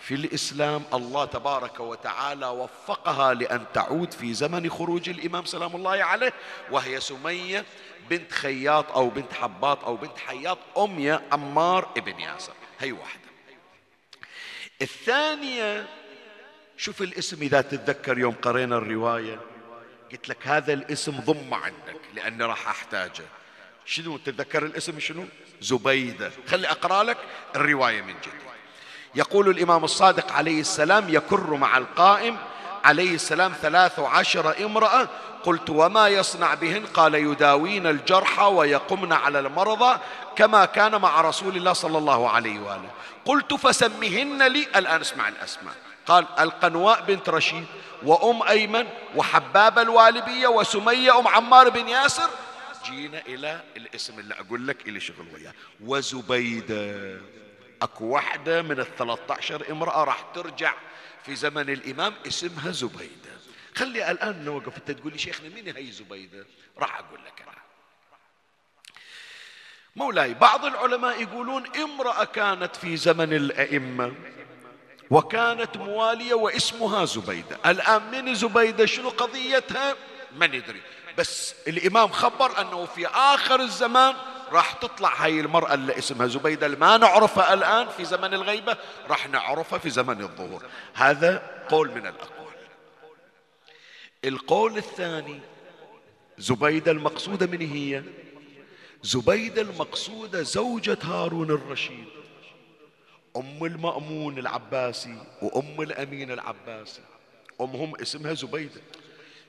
[0.00, 6.32] في الإسلام الله تبارك وتعالى وفقها لأن تعود في زمن خروج الإمام سلام الله عليه
[6.70, 7.64] وهي سمية
[8.10, 12.52] بنت خياط أو بنت حباط أو بنت حياط أمية عمار ابن ياسر.
[12.80, 13.27] هي واحدة.
[14.82, 15.86] الثانية
[16.76, 19.40] شوف الاسم إذا تتذكر يوم قرينا الرواية
[20.12, 23.24] قلت لك هذا الاسم ضم عندك لأني راح أحتاجه.
[23.84, 25.24] شنو تتذكر الاسم شنو؟
[25.60, 26.30] زبيدة.
[26.48, 27.18] خلي أقرأ لك
[27.56, 28.48] الرواية من جديد.
[29.14, 32.38] يقول الإمام الصادق عليه السلام يكر مع القائم
[32.88, 35.08] عليه السلام ثلاث عشر امرأة.
[35.44, 39.98] قلت وما يصنع بهن؟ قال يداوين الجرحى ويقمن على المرضى
[40.36, 42.90] كما كان مع رسول الله صلى الله عليه وآله.
[43.24, 44.66] قلت فسمهن لي.
[44.76, 45.74] الآن اسمع الأسماء.
[46.06, 47.64] قال القنواء بنت رشيد
[48.02, 52.30] وأم أيمن وحباب الوالبية وسمية أم عمار بن ياسر.
[52.84, 55.52] جينا إلى الاسم اللي أقول لك إلي شغل وياه.
[55.84, 57.20] وزبيدة.
[57.82, 60.72] أكو واحدة من الثلاثة عشر امرأة راح ترجع
[61.28, 63.30] في زمن الإمام اسمها زبيدة
[63.74, 64.76] خلي الآن نوقف.
[64.76, 66.46] أنت تقول لي شيخنا مين هي زبيدة
[66.78, 67.62] راح أقول لك أنا.
[69.96, 74.14] مولاي بعض العلماء يقولون امرأة كانت في زمن الأئمة
[75.10, 79.96] وكانت موالية واسمها زبيدة الآن من زبيدة شنو قضيتها؟
[80.36, 80.82] ما ندري
[81.18, 84.14] بس الإمام خبر أنه في آخر الزمان
[84.52, 88.76] راح تطلع هاي المرأة اللي اسمها زبيدة ما نعرفها الآن في زمن الغيبة
[89.08, 90.64] راح نعرفها في زمن الظهور.
[90.94, 92.38] هذا قول من الأقوال.
[94.24, 95.40] القول الثاني
[96.38, 98.02] زبيدة المقصودة من هي؟
[99.02, 102.08] زبيدة المقصودة زوجة هارون الرشيد
[103.36, 107.02] أم المأمون العباسي وأم الأمين العباسي.
[107.60, 108.80] أمهم اسمها زبيدة.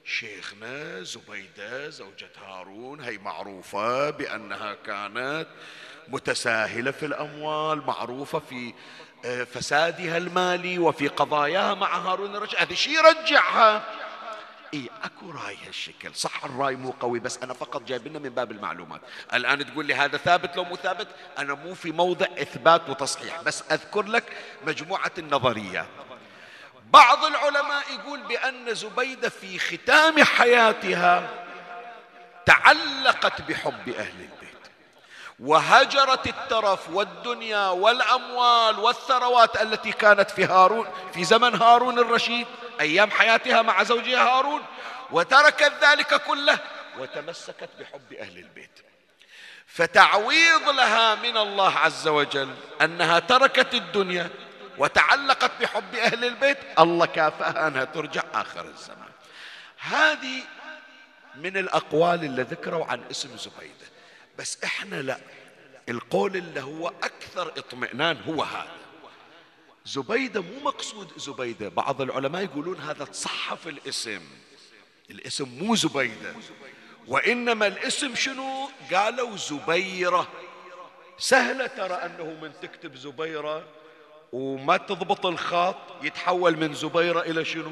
[0.10, 5.48] شيخنا زبيدة زوجة هارون هي معروفة بأنها كانت
[6.08, 8.74] متساهلة في الأموال معروفة في
[9.26, 13.84] آه، فسادها المالي وفي قضاياها مع هارون الرشيد هذا شيء يرجعها؟
[14.74, 16.16] إي أكو راي هالشكل.
[16.16, 19.02] صح الراي مو قوي بس أنا فقط جايب لنا من باب المعلومات.
[19.34, 23.64] الآن تقول لي هذا ثابت لو مو ثابت؟ أنا مو في موضع إثبات وتصحيح بس
[23.72, 24.24] أذكر لك
[24.68, 25.88] مجموعة النظريات
[26.90, 31.30] بعض العلماء يقول بأن زبيدة في ختام حياتها
[32.46, 34.50] تعلقت بحب أهل البيت.
[35.40, 42.48] وهجرت الترف والدنيا والأموال والثروات التي كانت في هارون في زمن هارون الرشيد
[42.80, 44.62] أيام حياتها مع زوجها هارون
[45.12, 46.60] وتركت ذلك كله
[47.00, 48.80] وتمسكت بحب أهل البيت.
[49.68, 54.30] فتعويض لها من الله عز وجل أنها تركت الدنيا
[54.80, 59.10] وتعلقت بحب أهل البيت الله كافأها أنها ترجع آخر الزمان.
[59.78, 60.44] هذه
[61.36, 63.88] من الأقوال اللي ذكروا عن اسم زبيده.
[64.38, 65.18] بس إحنا لا
[65.90, 68.80] القول اللي هو أكثر اطمئنان هو هذا.
[69.86, 74.22] زبيدة مو مقصود زبيدة بعض العلماء يقولون هذا تصحف الاسم.
[75.10, 76.34] الاسم مو زبيدة.
[77.08, 80.28] وإنما الاسم شنو؟ قالوا زبيرة.
[81.18, 83.79] سهلة ترى أنه من تكتب زبيرة
[84.32, 87.72] وما تضبط الخط يتحول من زبيرة إلى شنو؟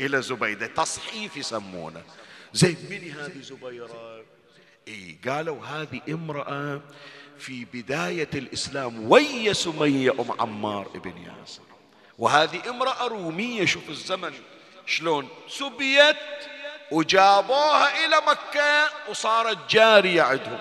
[0.00, 0.66] إلى زبيدة.
[0.66, 2.02] تصحيف يسمونه.
[2.52, 4.22] زين من هذه زبيرة؟
[4.88, 6.80] إيه قالوا هذه امرأة
[7.38, 11.62] في بداية الإسلام ويا سمية أم عمار ابن ياسر.
[12.18, 14.32] وهذه امرأة رومية شوف الزمن
[14.86, 15.28] شلون.
[15.48, 16.16] سبيت
[16.90, 20.58] وجابوها إلى مكة وصارت جارية عندهم.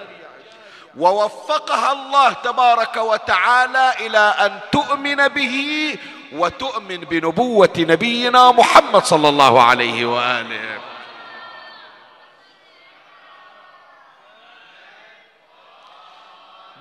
[0.98, 5.98] ووفقها الله تبارك وتعالى إلى أن تؤمن به
[6.34, 10.82] وتؤمن بنبوة نبينا محمد صلى الله عليه وآله.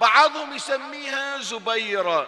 [0.01, 2.27] بعضهم يسميها زبيرة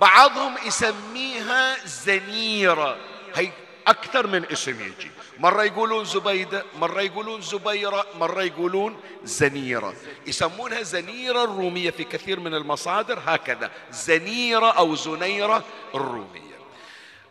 [0.00, 2.96] بعضهم يسميها زنيرة.
[3.34, 3.50] هي
[3.86, 9.94] أكثر من اسم يجي مرة يقولون زبيدة مرة يقولون زبيرة مرة يقولون زنيرة.
[10.26, 15.64] يسمونها زنيرة الرومية في كثير من المصادر هكذا زنيرة أو زنيرة
[15.94, 16.58] الرومية.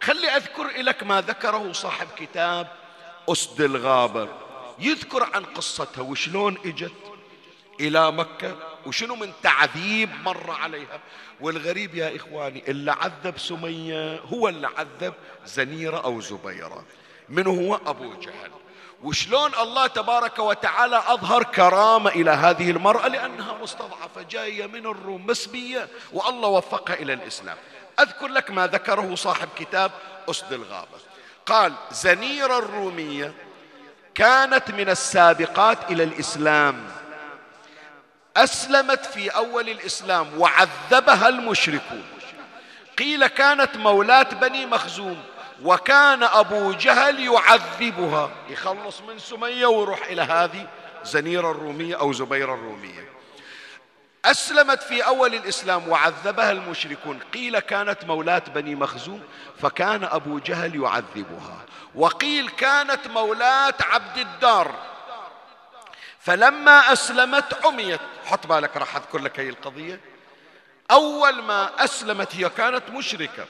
[0.02, 2.68] خلي أذكر لك ما ذكره صاحب كتاب
[3.30, 4.28] أسد الغابة
[4.80, 6.94] يذكر عن قصتها وشلون إجت
[7.80, 11.00] إلى مكة وشنو من تعذيب مر عليها.
[11.42, 15.14] والغريب يا إخواني اللي عذب سمية هو اللي عذب
[15.46, 16.86] زنيرة أو زبيرة.
[17.32, 18.52] من هو؟ أبو جهل.
[19.04, 25.88] وشلون الله تبارك وتعالى أظهر كرامة إلى هذه المرأة؟ لأنها مستضعفة جاية من الروم مسبية
[26.14, 27.58] والله وفقها إلى الإسلام.
[28.00, 29.92] أذكر لك ما ذكره صاحب كتاب
[30.30, 30.98] أسد الغابة.
[31.46, 33.34] قال زنيرة الرومية
[34.16, 36.88] كانت من السابقات إلى الإسلام.
[38.38, 42.06] أسلمت في أول الإسلام وعذبها المشركون.
[42.98, 45.24] قيل كانت مولاة بني مخزوم.
[45.64, 48.32] وكان أبو جهل يعذبها.
[48.50, 50.68] يخلص من سمية ويروح إلى هذه
[51.04, 53.12] زنيرة الرومية أو زبيرة الرومية.
[54.26, 57.20] أسلمت في أول الإسلام وعذبها المشركون.
[57.34, 59.22] قيل كانت مولاة بني مخزوم
[59.62, 61.66] فكان أبو جهل يعذبها.
[61.96, 64.76] وقيل كانت مولاة عبد الدار.
[66.20, 68.00] فلما أسلمت عميت.
[68.26, 70.00] حط بالك راح أذكر لك هي القضية.
[70.92, 73.46] أول ما أسلمت هي كانت مشركة.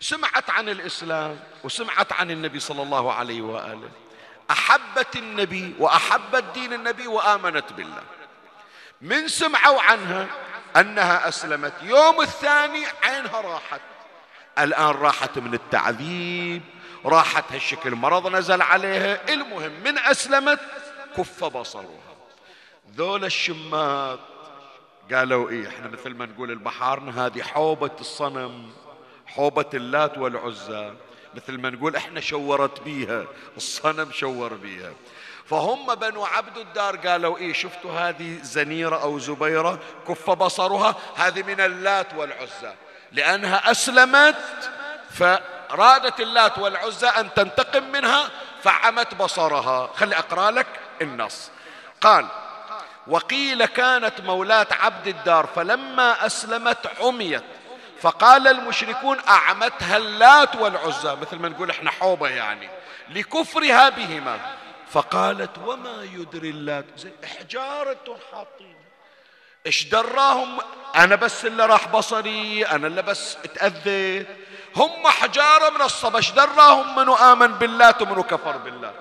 [0.00, 3.90] سمعت عن الإسلام وسمعت عن النبي صلى الله عليه وآله.
[4.50, 8.02] أحبت النبي وأحبت دين النبي وآمنت بالله.
[9.00, 10.26] من سمعوا عنها
[10.76, 11.72] أنها أسلمت.
[11.82, 13.80] يوم الثاني عينها راحت.
[14.58, 16.62] الآن راحت من التعذيب
[17.04, 19.32] راحت هالشكل مرض نزل عليها.
[19.32, 20.60] المهم من أسلمت
[21.16, 22.00] كف بصرها.
[22.96, 24.20] ذول الشمات
[25.12, 28.72] قالوا إيه إحنا مثل ما نقول البحارنا هذه حوبة الصنم.
[29.36, 30.92] حوبة اللات والعزى
[31.34, 33.24] مثل ما نقول إحنا شورت بيها
[33.56, 34.92] الصنم شور بيها.
[35.46, 39.78] فهم بنو عبد الدار قالوا إيه شفتوا هذه زنيرة أو زبيرة؟
[40.08, 42.74] كف بصرها هذه من اللات والعزى.
[43.12, 44.70] لأنها أسلمت
[45.10, 48.28] فرادت اللات والعزى أن تنتقم منها
[48.62, 49.90] فعمت بصرها.
[49.96, 50.66] خلي أقرأ لك
[51.02, 51.50] النص.
[52.00, 52.26] قال
[53.06, 57.44] وقيل كانت مولاة عبد الدار فلما أسلمت عميت.
[58.02, 62.68] فقال المشركون أعمتها اللات والعزى مثل ما نقول إحنا حوبة يعني
[63.08, 64.38] لكفرها بهما.
[64.90, 68.76] فقالت وما يدري اللات؟ زي حجارة حاطين.
[69.66, 70.58] إيش دراهم؟
[70.96, 74.26] أنا بس اللي راح بصري أنا اللي بس اتأذيت.
[74.76, 78.92] هم حجارة من الصبا إيش دراهم؟ منو آمن باللات ومنو كفر بالله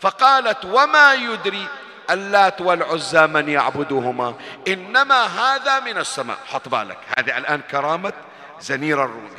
[0.00, 1.66] فقالت وما يدري
[2.10, 4.34] اللات والعزى من يعبدهما
[4.68, 6.36] إنما هذا من السماء.
[6.46, 8.12] حط بالك هذه الآن كرامة
[8.60, 9.30] زنير الرومي.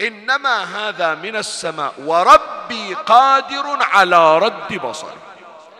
[0.00, 5.16] إنما هذا من السماء وربي قادر على رد بصري.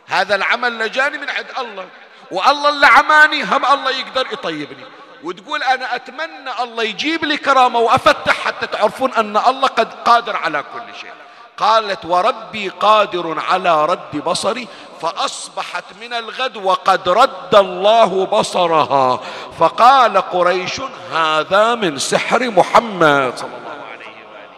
[0.07, 1.89] هذا العمل لجاني من عند الله
[2.31, 4.85] والله اللي عماني هم الله يقدر يطيبني.
[5.23, 10.65] وتقول أنا أتمنى الله يجيب لي كرامة وأفتح حتى تعرفون أن الله قد قادر على
[10.75, 11.13] كل شيء.
[11.57, 14.68] قالت وربي قادر على رد بصري
[15.00, 19.20] فأصبحت من الغد وقد رد الله بصرها.
[19.59, 20.80] فقال قريش
[21.12, 23.32] هذا من سحر محمد.
[23.36, 24.57] صلى الله عليه وآله.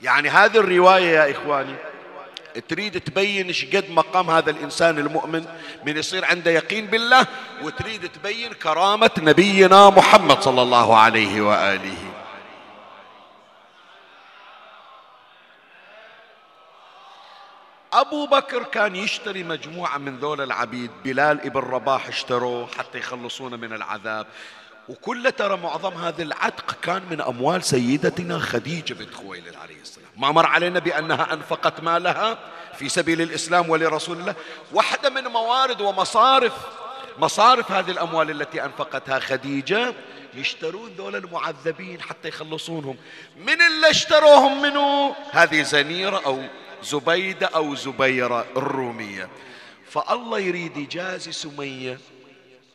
[0.00, 1.76] يعني هذه الرواية يا إخواني
[2.68, 5.46] تريد تبين إيش قد مقام هذا الإنسان المؤمن؟
[5.86, 7.26] من يصير عنده يقين بالله
[7.62, 11.98] وتريد تبين كرامة نبينا محمد صلى الله عليه وآله.
[17.92, 23.72] أبو بكر كان يشتري مجموعة من ذول العبيد بلال ابن رباح اشتروه حتى يخلصونه من
[23.72, 24.26] العذاب.
[24.90, 30.08] وكل ترى معظم هذا العتق كان من أموال سيدتنا خديجة بنت خويلد عليه السلام.
[30.16, 32.38] ما مر علينا بأنها أنفقت مالها
[32.78, 34.34] في سبيل الإسلام ولرسول الله.
[34.72, 36.52] واحدة من موارد ومصارف
[37.18, 39.94] مصارف هذه الأموال التي أنفقتها خديجة
[40.34, 42.96] يشترون ذول المعذبين حتى يخلصونهم.
[43.36, 46.42] من اللي اشتروهم منه هذه زنيرة أو
[46.82, 49.28] زبيدة أو زبيرة الرومية.
[49.90, 51.98] فالله يريد يجازي سمية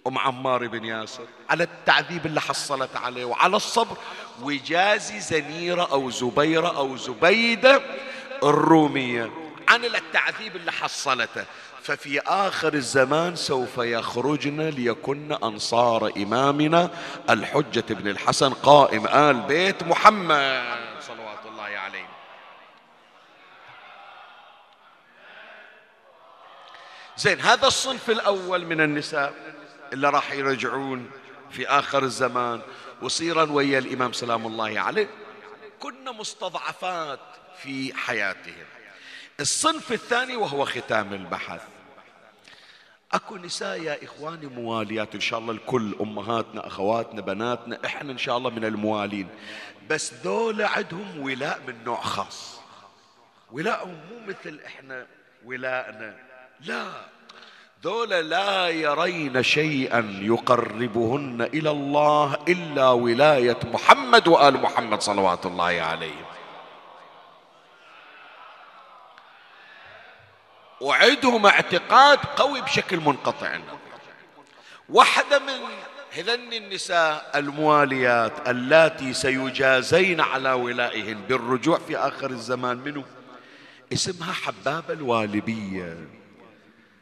[0.08, 1.26] أم عمار بن ياسر.
[1.49, 3.97] على التعذيب اللي حصلت عليه وعلى الصبر.
[4.41, 7.82] ويجازي زنيرة أو زبيرة أو زبيدة
[8.43, 9.32] الرومية.
[9.70, 11.45] عن التعذيب اللي حصلته.
[11.82, 16.89] ففي آخر الزمان سوف يخرجن ليكن أنصار إمامنا
[17.30, 22.06] الحجة بن الحسن قائم آل بيت محمد صلوات الله عليه.
[27.18, 29.34] زين هذا الصنف الأول من النساء.
[29.96, 31.12] اللي راح يرجعون
[31.52, 32.62] في آخر الزمان.
[33.02, 35.10] وصيرا ويا الإمام سلام الله عليه
[35.80, 37.20] كنا مستضعفات
[37.64, 38.66] في حياتهم.
[39.39, 41.62] الصنف الثاني وهو ختام البحث.
[43.14, 48.38] أكو نساء يا إخواني مواليات إن شاء الله الكل أمهاتنا أخواتنا بناتنا إحنا إن شاء
[48.38, 49.28] الله من الموالين.
[49.89, 52.60] بس ذول عندهم ولاء من نوع خاص.
[53.52, 55.08] ولاءهم مو مثل إحنا
[55.46, 56.18] ولاءنا.
[56.60, 57.14] لا.
[57.86, 66.26] ذول لا يرين شيئا يقربهن إلى الله إلا ولاية محمد وآل محمد صلوات الله عليهم.
[70.82, 73.60] وعندهم اعتقاد قوي بشكل منقطع.
[74.90, 75.60] واحدة من
[76.18, 83.04] هذن النساء المواليات اللاتي سيجازين على ولائهن بالرجوع في آخر الزمان منه
[83.94, 86.14] اسمها حبابة الوالبية.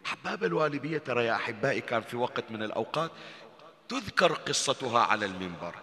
[0.06, 3.12] حباب الوالبية ترى يا أحبائي كان في وقت من الأوقات
[3.90, 5.76] تذكر قصتها على المنبر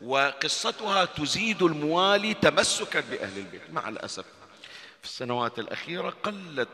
[0.00, 3.70] وقصتها تزيد الموالي تمسكا بأهل البيت.
[3.70, 4.24] مع الأسف
[5.00, 6.68] في السنوات الأخيرة قلت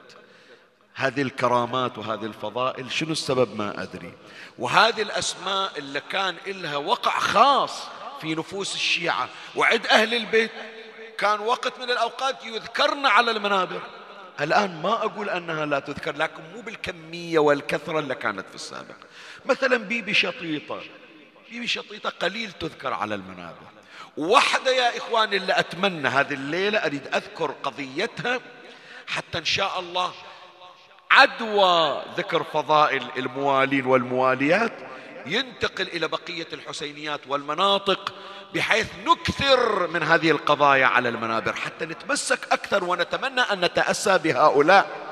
[0.95, 4.12] هذه الكرامات وهذه الفضائل شنو السبب ما أدري.
[4.59, 7.83] وهذه الأسماء اللي كان إلها وقع خاص
[8.20, 9.29] في نفوس الشيعة.
[9.57, 10.51] وعند أهل البيت
[11.18, 13.81] كان وقت من الأوقات يذكرن على المنابر.
[14.41, 18.97] الآن ما أقول أنها لا تذكر لكن مو بالكمية والكثرة اللي كانت في السابق.
[19.47, 20.80] مثلا بيبي شطيطة.
[21.51, 23.66] بيبي شطيطة قليل تذكر على المنابر.
[24.16, 28.41] واحدة يا إخواني اللي أتمنى هذه الليلة أريد أذكر قضيتها
[29.07, 30.12] حتى إن شاء الله
[31.11, 34.72] عدوى ذكر فضائل الموالين والمواليات
[35.26, 38.14] ينتقل إلى بقية الحسينيات والمناطق.
[38.55, 45.09] بحيث نكثر من هذه القضايا على المنابر حتى نتمسك أكثر ونتمنى أن نتأسى بهؤلاء.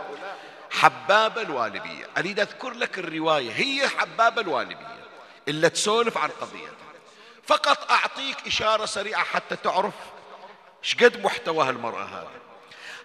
[0.70, 4.96] حباب الوالبية أريد أذكر لك الرواية هي حباب الوالبية
[5.48, 6.70] إلا تسولف عن قضيتها.
[7.42, 9.94] فقط أعطيك إشارة سريعة حتى تعرف
[10.82, 12.28] شقد محتوى المرأة هذا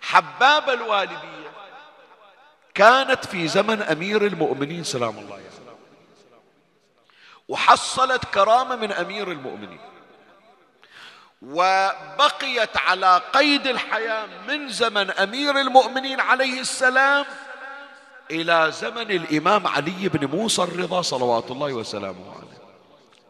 [0.02, 1.52] حباب الوالبية
[2.74, 5.46] كانت في زمن أمير المؤمنين سلام الله عليه.
[7.48, 9.91] وحصلت كرامة من أمير المؤمنين.
[11.42, 17.26] وبقيت على قيد الحياة من زمن أمير المؤمنين عليه السلام
[18.32, 22.62] إلى زمن الإمام علي بن موسى الرضا صلوات الله وسلامه عليه.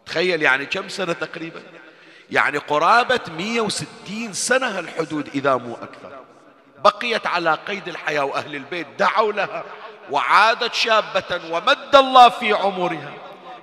[0.06, 1.62] تخيل يعني كم سنة تقريبا؟
[2.30, 6.20] يعني قرابة 160 سنة الحدود إذا مو أكثر.
[6.84, 9.64] بقيت على قيد الحياة وأهل البيت دعوا لها
[10.12, 13.14] وعادت شابة ومد الله في عمرها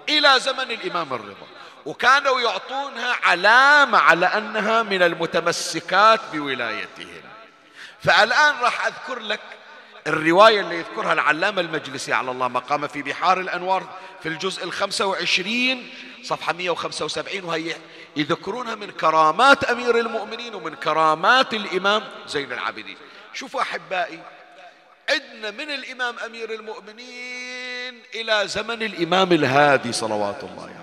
[0.08, 1.47] إلى زمن الإمام الرضا.
[1.88, 7.22] وكانوا يعطونها علامة على أنها من المتمسكات بولايتهم
[8.02, 9.40] فالآن راح أذكر لك
[10.06, 13.88] الرواية اللي يذكرها العلامة المجلسي على الله مقام في بحار الأنوار
[14.22, 15.90] في الجزء الخمسة وعشرين
[16.22, 17.76] صفحة 175 وهي
[18.16, 22.96] يذكرونها من كرامات أمير المؤمنين ومن كرامات الإمام زين العابدين
[23.34, 24.20] شوفوا أحبائي
[25.10, 30.77] عندنا من الإمام أمير المؤمنين إلى زمن الإمام الهادي صلوات الله عليه.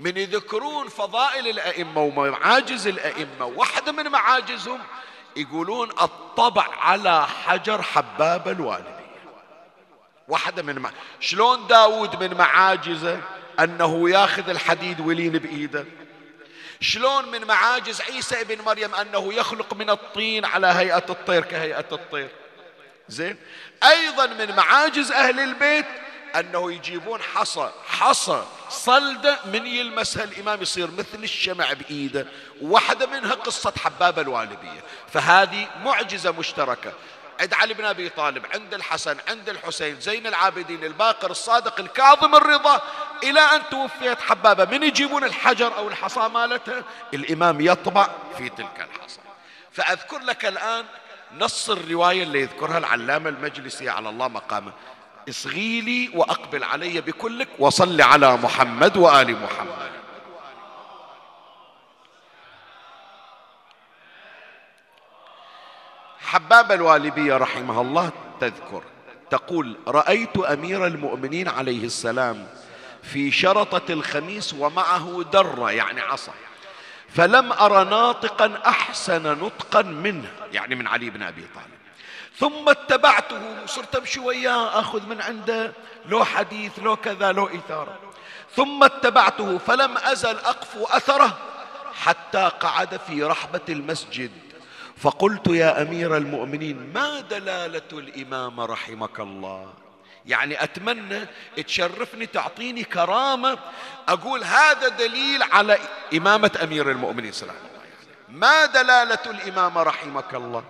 [0.00, 3.44] من يذكرون فضائل الأئمة ومعاجز الأئمة.
[3.44, 4.80] واحدة من معاجزهم
[5.36, 9.00] يقولون الطبع على حجر حباب الوالدية
[10.28, 10.90] واحدة من مع...
[11.20, 13.20] شلون داود من معاجزه
[13.60, 15.84] أنه ياخذ الحديد ولين بإيده؟
[16.80, 22.28] شلون من معاجز عيسى ابن مريم أنه يخلق من الطين على هيئة الطير كهيئة الطير؟
[23.08, 23.36] زين.
[23.82, 25.86] أيضا من معاجز أهل البيت
[26.36, 32.26] أنه يجيبون حصى حصى صلدة من يلمسها الإمام يصير مثل الشمع بإيده
[32.62, 36.92] واحدة منها قصة حباب الوالبية فهذه معجزة مشتركة.
[37.40, 42.82] عند علي بن أبي طالب عند الحسن عند الحسين زين العابدين الباقر الصادق الكاظم الرضا
[43.22, 44.64] إلى أن توفيت حبابة.
[44.64, 48.08] من يجيبون الحجر أو الحصى مالتها الإمام يطبع
[48.38, 49.20] في تلك الحصى.
[49.72, 50.84] فأذكر لك الآن
[51.38, 54.72] نص الرواية اللي يذكرها العلامة المجلسي على الله مقامه.
[55.28, 59.90] اصغي لي واقبل علي بكلك وصل على محمد وآل محمد.
[66.20, 68.10] حباب الوالبية رحمها الله
[68.40, 68.82] تذكر
[69.30, 72.46] تقول رأيت أمير المؤمنين عليه السلام
[73.02, 76.32] في شرطة الخميس ومعه درة يعني عصا.
[77.08, 81.79] فلم أر ناطقا أحسن نطقا منه يعني من علي بن أبي طالب.
[82.40, 83.66] ثم اتبعته.
[83.66, 85.72] صرت أمشي وياه أخذ من عنده
[86.06, 87.98] لو حديث لو كذا لو إثارة.
[88.56, 91.38] ثم اتبعته فلم أزل أقفو أثره
[91.94, 94.30] حتى قعد في رحبة المسجد.
[94.96, 99.72] فقلت يا أمير المؤمنين ما دلالة الإمام رحمك الله؟
[100.26, 101.26] يعني أتمنى
[101.66, 103.58] تشرفني تعطيني كرامة
[104.08, 105.78] أقول هذا دليل على
[106.14, 107.70] إمامة أمير المؤمنين صلى الله عليه
[108.00, 108.40] وسلم.
[108.40, 110.64] ما دلالة الإمام رحمك الله؟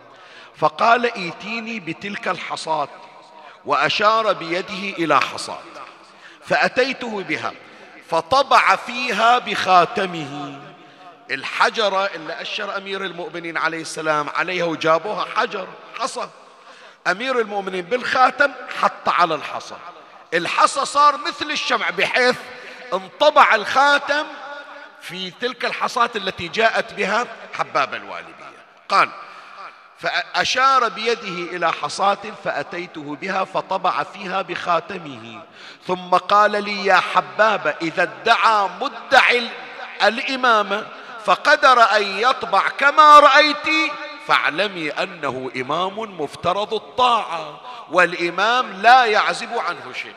[0.60, 2.88] فقال ايتيني بتلك الحصاه
[3.64, 5.58] واشار بيده إلى حصاه
[6.44, 7.52] فاتيته بها
[8.10, 10.60] فطبع فيها بخاتمه
[11.30, 15.68] الحجرة اللي أشر أمير المؤمنين عليه السلام عليها وجابوها حجر
[16.00, 16.28] حصى
[17.06, 19.76] أمير المؤمنين بالخاتم حط على الحصى
[20.34, 22.36] الحصى صار مثل الشمع بحيث
[22.92, 24.26] انطبع الخاتم
[25.00, 28.50] في تلك الحصاة التي جاءت بها حباب الوالدية
[28.88, 29.08] قال
[30.00, 35.42] فأشار بيده إلى حصاة فأتيته بها فطبع فيها بخاتمه.
[35.86, 39.48] ثم قال لي يا حباب إذا ادعى مدعي
[40.02, 40.86] الإمامة
[41.24, 43.92] فقدر أن يطبع كما رأيت
[44.26, 50.14] فاعلمي أنه إمام مفترض الطاعة والإمام لا يعزب عنه شيء.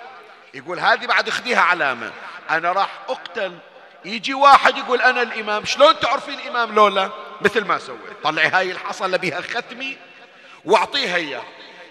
[0.53, 2.11] يقول هذه بعد أخذيها علامة.
[2.49, 3.57] أنا راح أقتل.
[4.05, 7.09] يجي واحد يقول أنا الإمام شلون تعرفي الإمام لولا؟
[7.43, 8.23] مثل ما سويت.
[8.23, 9.97] طلعي هاي الحصى اللي بها ختمي
[10.65, 11.43] واعطيها إياه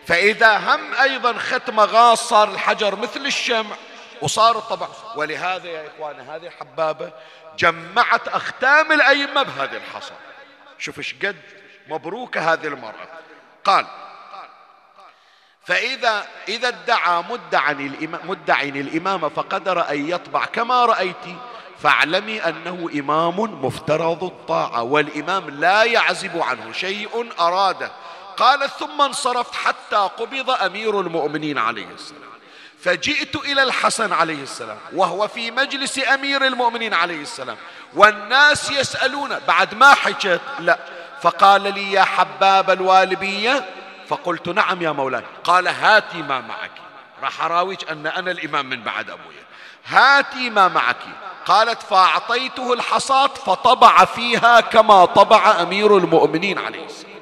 [0.07, 3.77] فإذا هم أيضا ختمة غاص صار الحجر مثل الشمع
[4.23, 4.89] وصار الطبع.
[5.17, 7.13] ولهذا يا إخواني هذه الحبابة
[7.59, 10.15] جمعت أختام الأئمة بهذه الحصى
[10.79, 11.37] شوف إيش قد
[11.89, 13.09] مبروكة هذه المرأة.
[13.65, 13.87] قال
[15.65, 17.25] فإذا إذا ادعى
[18.25, 21.25] مدعي الإمامة فقدر أن يطبع كما رأيت
[21.83, 27.91] فاعلمي أنه إمام مفترض الطاعة والإمام لا يعزب عنه شيء أراده.
[28.37, 32.23] قالت ثم انصرفت حتى قبض أمير المؤمنين عليه السلام.
[32.81, 37.57] فجئت إلى الحسن عليه السلام وهو في مجلس أمير المؤمنين عليه السلام.
[37.95, 40.79] والناس يسألون بعد ما حكت لا.
[41.23, 43.65] فقال لي يا حباب الوالبية.
[44.09, 46.71] فقلت نعم يا مولاي قال هاتي ما معك.
[47.23, 49.42] راح أراويك أن أنا الإمام من بعد أبويا
[49.87, 50.97] هاتي ما معك.
[51.47, 57.13] قالت فأعطيته الحصاة فطبع فيها كما طبع أمير المؤمنين عليه السلام.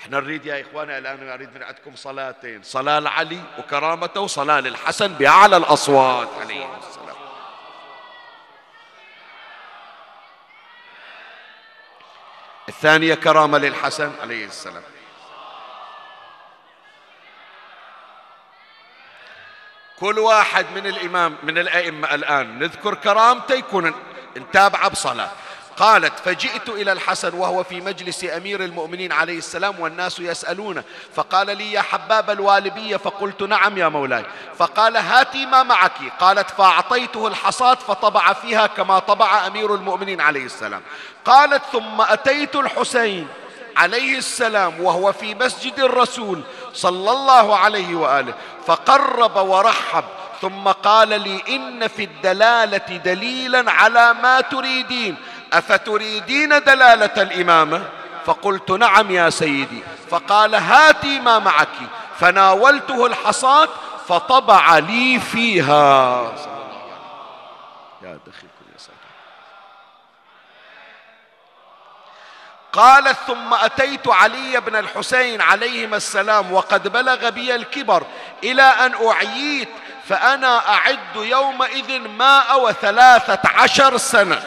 [0.00, 2.62] إحنا نريد يا إخوانا الآن نريد من عندكم صلاتين.
[2.62, 7.16] صلاة لعلي وكرامته وصلاة للحسن بأعلى الأصوات عليه السلام.
[12.68, 14.82] الثانية كرامة للحسن عليه السلام.
[20.00, 23.94] كل واحد من الإمام من الأئمة الآن نذكر كرامته يكون
[24.36, 25.30] نتابعه بصلاة.
[25.76, 30.84] قالت فجئت إلى الحسن وهو في مجلس أمير المؤمنين عليه السلام والناس يسألونه
[31.14, 34.24] فقال لي يا حباب الوالبية فقلت نعم يا مولاي
[34.58, 40.82] فقال هاتي ما معك قالت فأعطيته الحصاة فطبع فيها كما طبع أمير المؤمنين عليه السلام
[41.24, 43.28] قالت ثم أتيت الحسين
[43.76, 46.40] عليه السلام وهو في مسجد الرسول
[46.74, 48.34] صلى الله عليه وآله
[48.66, 50.04] فقرب ورحب
[50.40, 55.16] ثم قال لي إن في الدلالة دليلا على ما تريدين.
[55.52, 57.82] أفتريدين دلالة الإمامة؟
[58.26, 59.82] فقلت نعم يا سيدي.
[60.10, 61.68] فقال هاتي ما معك.
[62.18, 63.68] فناولته الحصاة
[64.08, 66.22] فطبع لي فيها.
[68.02, 68.50] يا دخيل
[72.72, 78.02] قالت ثم أتيت علي بن الحسين عليهما السلام وقد بلغ بي الكبر
[78.44, 79.68] إلى أن اعييت
[80.08, 84.42] فأنا أعد يومئذ ماء وثلاثة عشر سنة.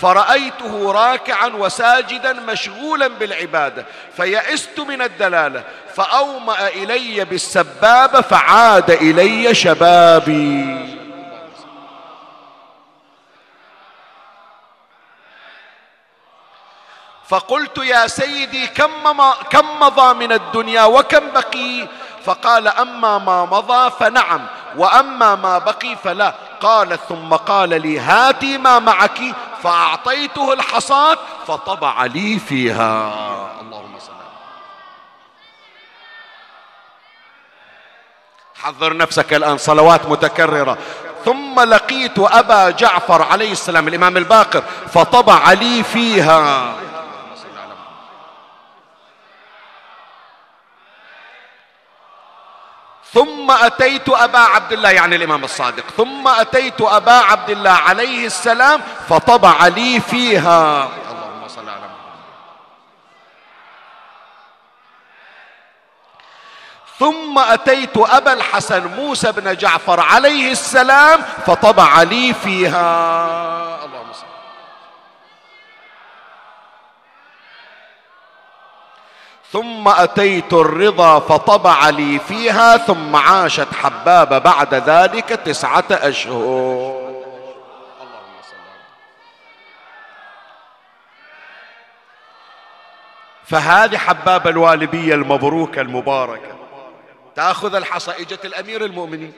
[0.00, 3.84] فرأيته راكعا وساجدا مشغولا بالعبادة
[4.16, 5.62] فيئست من الدلالة
[5.96, 11.01] فأومأ إلي بالسبابة فعاد إلي شبابي.
[17.32, 21.88] فقلت يا سيدي كم, كم مضى من الدنيا وكم بقي؟
[22.24, 26.34] فقال أما ما مضى فنعم وأما ما بقي فلا.
[26.60, 29.20] قال ثم قال لي هاتي ما معك.
[29.62, 33.12] فأعطيته الحصاة فطبع لي فيها.
[33.60, 34.12] اللهم صل
[38.62, 40.78] حضر نفسك الآن صلوات متكررة.
[41.24, 44.62] ثم لقيت أبا جعفر عليه السلام الإمام الباقر
[44.94, 46.74] فطبع لي فيها.
[53.14, 55.84] ثم أتيت أبا عبد الله يعني الإمام الصادق.
[55.96, 60.82] ثم أتيت أبا عبد الله عليه السلام فطبع لي فيها.
[60.84, 61.82] اللهم صل على
[66.98, 73.42] ثم أتيت أبا الحسن موسى بن جعفر عليه السلام فطبع لي فيها.
[79.52, 87.02] ثم أتيت الرضا فطبع لي فيها ثم عاشت حبابة بعد ذلك تسعة أشهر.
[93.44, 96.56] فهذه حبابة الوالبية المبروكة المباركة.
[97.36, 99.32] تأخذ الحصى إجت الأمير المؤمنين.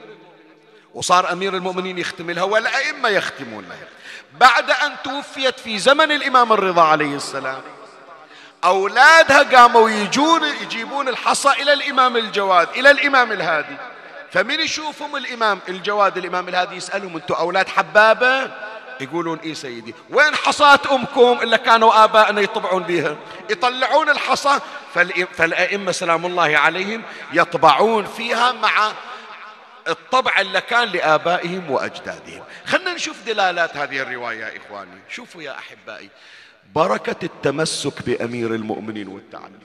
[0.94, 3.88] وصار أمير المؤمنين يختم لها والأئمة يختمون لها
[4.32, 7.62] بعد أن توفيت في زمن الإمام الرضا عليه السلام.
[8.64, 13.76] أولادها قاموا يجون يجيبون الحصى إلى الإمام الجواد إلى الإمام الهادي.
[14.32, 18.50] فمن يشوفهم الإمام الجواد الإمام الهادي يسألهم أنتم أولاد حبابة؟
[19.00, 19.94] يقولون إيه سيدي.
[20.10, 23.16] وين حصاة أمكم إلا كانوا آبائنا يطبعون بها
[23.50, 24.58] يطلعون الحصى
[25.34, 27.02] فالأئمة سلام الله عليهم
[27.32, 28.92] يطبعون فيها مع
[29.88, 32.44] الطبع اللي كان لآبائهم وأجدادهم.
[32.66, 35.00] خلنا نشوف دلالات هذه الرواية يا إخواني.
[35.08, 36.10] شوفوا يا أحبائي.
[36.74, 39.60] بركة التمسك بأمير المؤمنين والتعلق.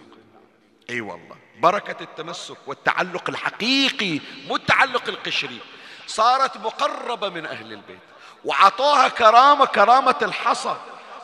[0.89, 1.35] أي والله.
[1.59, 5.59] بركة التمسك والتعلق الحقيقي مو التعلق القشري.
[6.07, 7.99] صارت مقربة من أهل البيت.
[8.45, 10.75] وعطوها كرامة كرامة الحصى.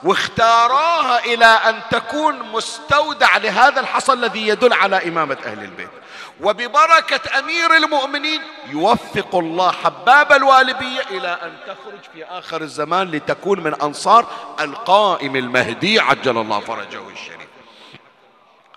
[0.03, 5.89] واختاروها إلى أن تكون مستودع لهذا الحصى الذي يدل على إمامة أهل البيت.
[6.41, 13.81] وببركة أمير المؤمنين يوفق الله حباب الوالبية إلى أن تخرج في آخر الزمان لتكون من
[13.81, 17.47] أنصار القائم المهدي عجل الله فرجه الشريف.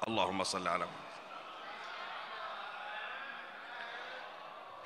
[0.09, 0.98] اللهم صل على محمد.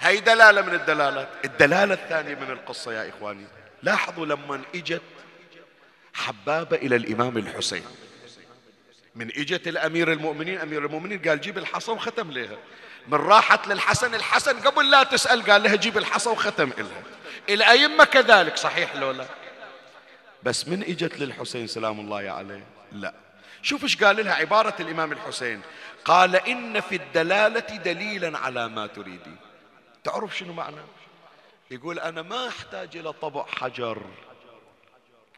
[0.01, 1.29] هاي دلالة من الدلالات.
[1.45, 3.47] الدلالة الثانية من القصة يا إخواني
[3.83, 5.03] لاحظوا لما إجت
[6.15, 7.85] حبابة إلى الإمام الحسين.
[9.15, 12.59] من إجت الأمير المؤمنين أمير المؤمنين قال جيب الحصى وختم لها
[13.09, 17.03] من راحت للحسن الحسن قبل لا تسأل قال لها جيب الحصى وختم لها
[17.49, 19.27] الأئمة كذلك صحيح لو لا؟
[20.43, 23.15] بس من إجت للحسين سلام الله عليه؟ لا.
[23.63, 25.61] شوف إيش قال لها عبارة الإمام الحسين.
[26.05, 29.37] قال إن في الدلالة دليلا على ما تريدين
[30.05, 30.77] تعرف شنو معنى؟
[31.71, 34.03] يقول أنا ما أحتاج إلى طبع حجر.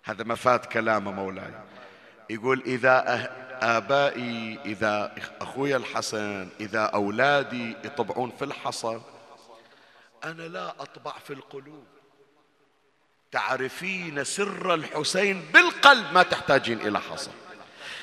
[0.04, 1.50] هذا مفاد كلامه مولاي.
[2.30, 3.30] يقول إذا
[3.62, 9.00] آبائي إذا أخوي الحسن إذا أولادي يطبعون في الحصى
[10.24, 11.84] أنا لا أطبع في القلوب.
[13.32, 17.30] تعرفين سر الحسين؟ بالقلب ما تحتاجين إلى حصى.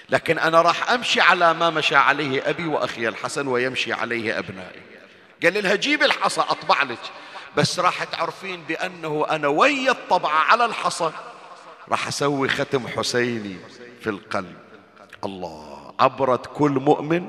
[0.10, 4.82] لكن أنا راح أمشي على ما مشى عليه أبي وأخي الحسن ويمشي عليه أبنائي.
[5.44, 7.00] قال لها جيب الحصى أطبع لك.
[7.58, 11.12] بس راح تعرفين بأنه أنا ويا الطبعة على الحصى.
[11.90, 13.58] راح أسوي ختم حسيني
[14.02, 14.71] في القلب.
[15.26, 15.94] الله.
[16.00, 17.28] عبرت كل مؤمن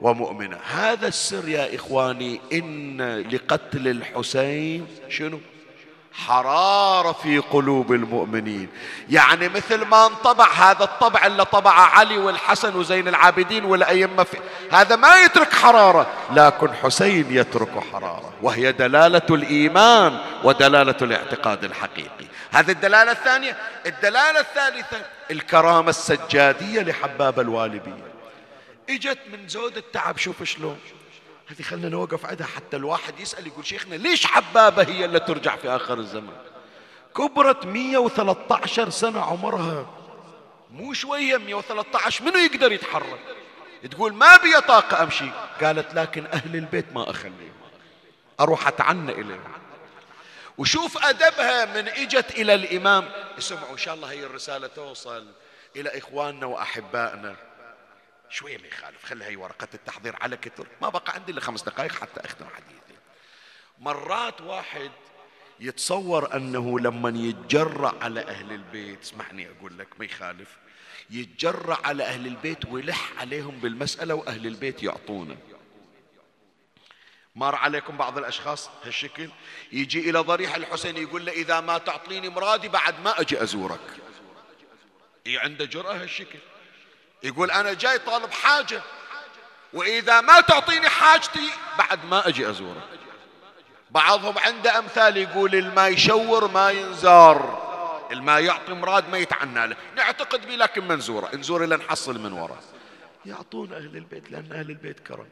[0.00, 0.58] ومؤمنة.
[0.74, 5.40] هذا السر يا إخواني إن لقتل الحسين شنو؟
[6.12, 8.68] حرارة في قلوب المؤمنين.
[9.08, 14.26] يعني مثل ما انطبع هذا الطبع اللي طبع علي والحسن وزين العابدين والأئمة
[14.72, 22.26] هذا ما يترك حرارة لكن حسين يترك حرارة وهي دلالة الإيمان ودلالة الاعتقاد الحقيقي.
[22.50, 23.56] هذه الدلالة الثانية.
[23.86, 28.12] الدلالة الثالثة الكرامة السجادية لحباب الوالبية
[28.90, 30.78] إجت من زود التعب شوف شلون.
[31.46, 35.68] هذه خلنا نوقف عندها حتى الواحد يسأل يقول شيخنا ليش حبابة هي اللي ترجع في
[35.68, 36.36] آخر الزمان
[37.16, 39.86] كبرت 113 سنة عمرها.
[40.70, 43.20] مو شوية 113 منو يقدر يتحرك؟
[43.90, 45.30] تقول ما بي طاقة أمشي.
[45.62, 47.52] قالت لكن أهل البيت ما أخليهم.
[48.40, 49.59] أروح أتعنى إليهم.
[50.60, 53.08] وشوف أدبها من إجت إلى الإمام.
[53.38, 55.32] اسمعوا إن شاء الله هي الرسالة توصل
[55.76, 57.36] إلى إخواننا وأحبائنا.
[58.28, 60.66] شوية ما يخالف خلي هي ورقة التحضير على كتر.
[60.82, 63.00] ما بقى عندي إلا خمس دقائق حتى أختم حديثي.
[63.78, 64.90] مرات واحد
[65.60, 70.56] يتصور أنه لما يتجرأ على أهل البيت اسمحني أقول لك ما يخالف
[71.10, 75.36] يتجرأ على أهل البيت ويلح عليهم بالمسألة وأهل البيت يعطونه.
[77.34, 79.30] مر عليكم بعض الأشخاص هالشكل.
[79.72, 83.80] يجي إلى ضريح الحسين يقول له إذا ما تعطيني مرادي بعد ما أجي أزورك.
[85.26, 86.38] إي عنده جرأة هالشكل.
[87.22, 88.82] يقول أنا جاي طالب حاجة
[89.72, 92.88] وإذا ما تعطيني حاجتي بعد ما أجي أزورك.
[93.90, 97.70] بعضهم عنده أمثال يقول الماء يشور ما ينزار.
[98.12, 99.76] الماء يعطي مراد ما يتعنى له.
[99.96, 101.36] نعتقد به لكن منزورة.
[101.36, 102.60] نزور إلا نحصل من وراه
[103.26, 105.28] يعطون أهل البيت لأن أهل البيت كرم.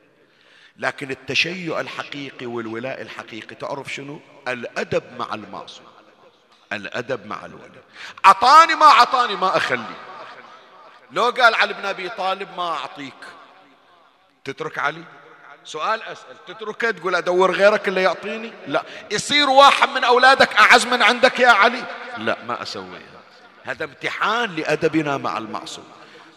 [0.79, 5.87] لكن التشيع الحقيقي والولاء الحقيقي تعرف شنو؟ الأدب مع المعصوم.
[6.73, 7.83] الأدب مع الولي.
[8.27, 9.95] أعطاني ما أعطاني ما أخلي.
[11.11, 13.15] لو قال علي بن أبي طالب ما أعطيك.
[14.45, 15.05] تترك علي؟
[15.65, 16.45] سؤال أسأل.
[16.47, 18.83] تتركه تقول أدور غيرك اللي يعطيني؟ لا.
[19.11, 21.85] يصير واحد من أولادك أعز من عندك يا علي؟
[22.19, 23.19] لا ما أسويها.
[23.65, 25.89] هذا امتحان لأدبنا مع المعصوم.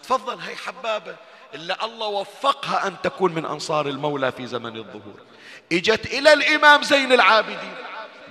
[0.03, 1.15] تفضل هي حبابة.
[1.53, 5.19] إلا الله وفقها أن تكون من أنصار المولى في زمن الظهور.
[5.71, 7.75] إجت إلى الإمام زين العابدين.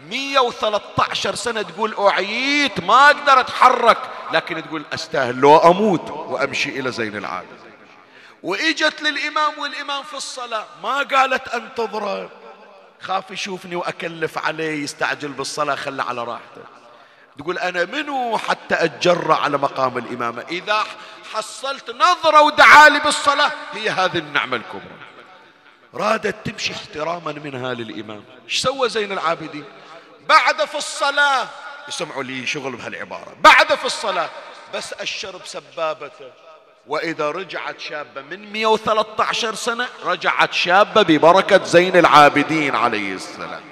[0.09, 3.99] 113 سنة تقول أعيت ما أقدر أتحرك.
[4.33, 7.73] لكن تقول أستاهل لو أموت وأمشي إلى زين العابدين.
[8.43, 10.65] وإجت للإمام والإمام في الصلاة.
[10.83, 12.31] ما قالت أنتظره
[13.01, 16.63] خاف يشوفني وأكلف عليه يستعجل بالصلاة خلى على راحته.
[17.39, 20.85] تقول أنا منو حتى أتجرأ على مقام الإمامة؟ إذا
[21.33, 23.53] حصلت نظرة ودعالي بالصلاة.
[23.73, 25.01] هي هذه النعمة الكبرى.
[25.95, 28.25] رادت تمشي احتراما منها للإمام.
[28.45, 29.65] إيش سوى زين العابدين؟
[30.29, 31.47] بعد في الصلاة
[31.89, 33.37] يسمعوا لي شغل بهالعبارة.
[33.41, 34.31] بعد في الصلاة
[34.75, 36.33] بس أشر بسبابته.
[36.87, 43.70] وإذا رجعت شابة من 113 سنة رجعت شابة ببركة زين العابدين عليه السلام.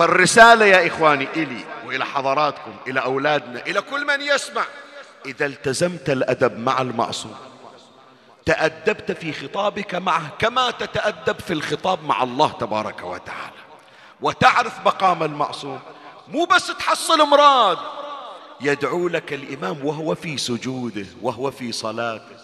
[0.00, 4.64] فالرسالة يا إخواني إلي وإلى حضراتكم إلى أولادنا إلى كل من يسمع.
[5.26, 7.34] إذا التزمت الأدب مع المعصوم
[8.46, 13.60] تأدبت في خطابك معه كما تتأدب في الخطاب مع الله تبارك وتعالى.
[14.20, 15.80] وتعرف مقام المعصوم
[16.28, 17.78] مو بس تحصل مراد
[18.60, 22.36] يدعو لك الإمام وهو في سجوده وهو في صلاته.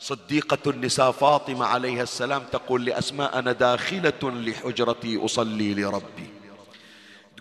[0.00, 6.39] صديقة النساء فاطمة عليها السلام تقول لأسماء أنا داخلة لحجرتي أصلي لربي.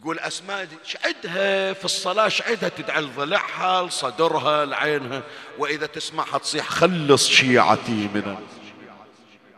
[0.01, 5.21] تقول أسماء شعدها في الصلاة شعدها تدعي لضلعها لصدرها لعينها.
[5.57, 8.35] وإذا تسمعها تصيح خلص شيعتي من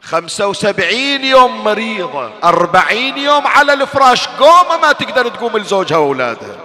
[0.02, 6.58] خمسة وسبعين يوم مريضة أربعين يوم على الفراش قومة ما تقدر تقوم لزوجها وأولادها.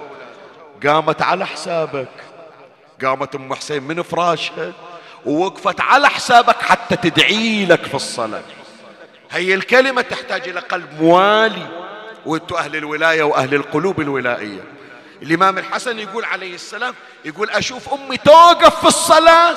[0.86, 2.08] قامت على حسابك.
[3.04, 4.72] قامت أم حسين من فراشها
[5.26, 8.42] ووقفت على حسابك حتى تدعي لك في الصلاة.
[9.30, 11.86] هي الكلمة تحتاج إلى قلب موالي.
[12.26, 14.64] وأنتم أهل الولاية وأهل القلوب الولائية.
[15.22, 19.56] الإمام الحسن يقول عليه السلام يقول أشوف أمي توقف في الصلاة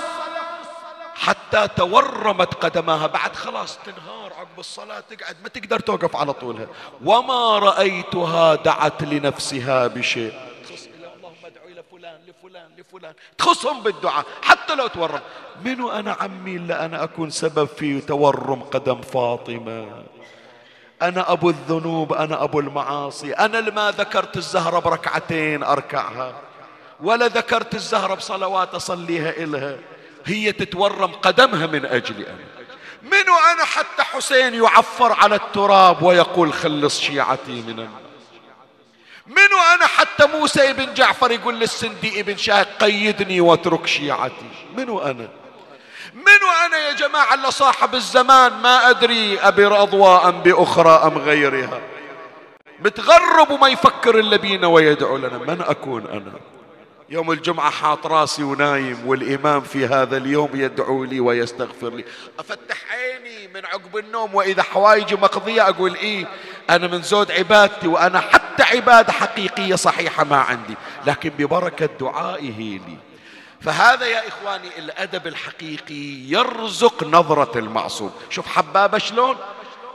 [1.15, 3.07] حتى تورمت قدماها.
[3.07, 6.67] بعد خلاص تنهار عقب الصلاة تقعد ما تقدر توقف على طولها.
[7.05, 10.34] وما رأيتها دعت لنفسها بشيء.
[11.20, 13.13] اللهم ادعو إلى فلان لفلان لفلان.
[13.38, 15.22] تخصهم بالدعاء حتى لو تورم.
[15.65, 20.03] منو أنا عمي إلا أنا أكون سبب في تورم قدم فاطمة؟
[21.01, 23.33] أنا أبو الذنوب أنا أبو المعاصي.
[23.33, 26.33] أنا لما ذكرت الزهرة بركعتين أركعها
[26.99, 29.77] ولا ذكرت الزهرة بصلوات أصليها إلها
[30.25, 32.45] هي تتورم قدمها من أجلي أنا.
[33.03, 38.09] منو أنا حتى حسين يعفر على التراب ويقول خلص شيعتي من النار
[39.27, 45.27] منو أنا حتى موسى ابن جعفر يقول للسندي ابن شاه قيدني واترك شيعتي؟ منو أنا؟
[46.14, 51.82] منو أنا يا جماعة اللي صاحب الزمان؟ ما أدري رضوى أم بأخرى أم غيرها.
[52.80, 55.38] متغرب وما يفكر إلا بينا ويدعو لنا.
[55.38, 56.34] من أكون أنا؟
[57.10, 62.05] يوم الجمعة حاط راسي ونايم والإمام في هذا اليوم يدعو لي ويستغفر لي.
[62.39, 66.26] أفتح عيني من عقب النوم وإذا حوايجي مقضية أقول إيه
[66.70, 70.76] أنا من زود عبادتي وأنا حتى عبادة حقيقية صحيحة ما عندي.
[71.05, 72.97] لكن ببركة دعائه لي.
[73.62, 78.12] فهذا يا إخواني الأدب الحقيقي يرزق نظرة المعصوم.
[78.30, 79.36] شوف حبابة شلون؟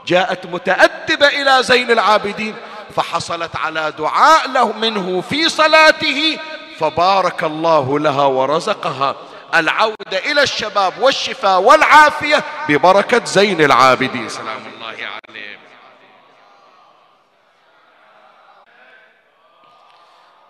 [0.07, 2.55] جاءت متأدبة إلى زين العابدين
[2.95, 6.39] فحصلت على دعاء له منه في صلاته
[6.79, 9.15] فبارك الله لها ورزقها.
[9.55, 14.29] العودة إلى الشباب والشفاء والعافية ببركة زين العابدين.
[14.29, 15.64] سلام الله عليه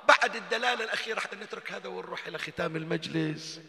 [0.08, 3.60] بعد الدلالة الأخيرة حتى نترك هذا ونروح إلى ختام المجلس.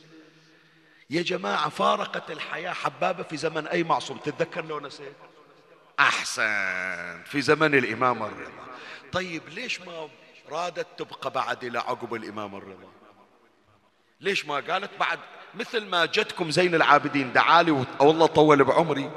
[1.11, 4.19] يا جماعة فارقت الحياة حبابة في زمن أي معصوم.
[4.19, 5.17] تتذكر لو نسيت؟
[6.01, 7.23] أحسن.
[7.25, 8.67] في زمن الإمام الرضا.
[9.13, 10.09] طيب ليش ما
[10.49, 12.89] رادت تبقى بعد إلى عقب الإمام الرضا؟
[14.21, 15.19] ليش ما قالت بعد؟
[15.55, 19.11] مثل ما جتكم زين العابدين دعالي والله طول بعمري.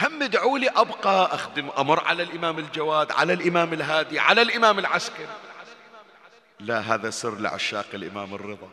[0.00, 5.28] هم ادعوا لي أبقى أخدم أمر على الإمام الجواد على الإمام الهادي على الإمام العسكري.
[6.60, 8.68] لا هذا سر لعشاق الإمام الرضا.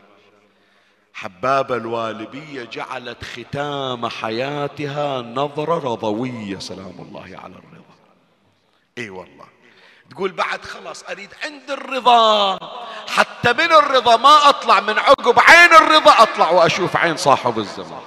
[1.14, 7.94] حبابة الوالبية جعلت ختام حياتها نظرة رضوية سلام الله على الرضا.
[8.98, 9.46] إي والله.
[10.10, 12.58] تقول بعد خلاص أريد عند الرضا.
[13.08, 18.02] حتى من الرضا ما أطلع من عقب عين الرضا أطلع وأشوف عين صاحب الزمان.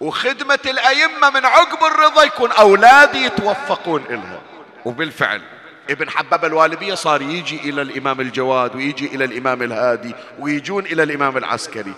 [0.00, 4.40] وخدمة الأئمة من عقب الرضا يكون أولادي يتوفقون إلها.
[4.84, 5.42] وبالفعل
[5.92, 11.36] ابن حباب الوالبية صار يجي إلى الإمام الجواد ويجي إلى الإمام الهادي ويجون إلى الإمام
[11.36, 11.94] العسكري.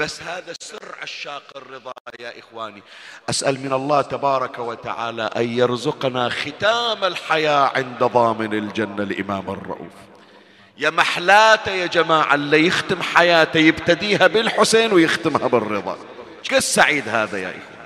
[0.00, 2.82] بس هذا سر عشاق الرضا يا إخواني.
[3.30, 9.92] أسأل من الله تبارك وتعالى أن يرزقنا ختام الحياة عند ضامن الجنة الإمام الرؤوف.
[10.78, 15.98] يا محلاته يا جماعة اللي يختم حياته يبتديها بالحسين ويختمها بالرضا.
[16.52, 17.76] إيش سعيد هذا يا إخواني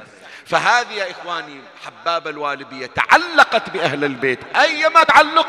[0.46, 4.56] فهذه يا إخواني حباب الوالبية تعلقت بأهل البيت.
[4.56, 5.46] أيما تعلق؟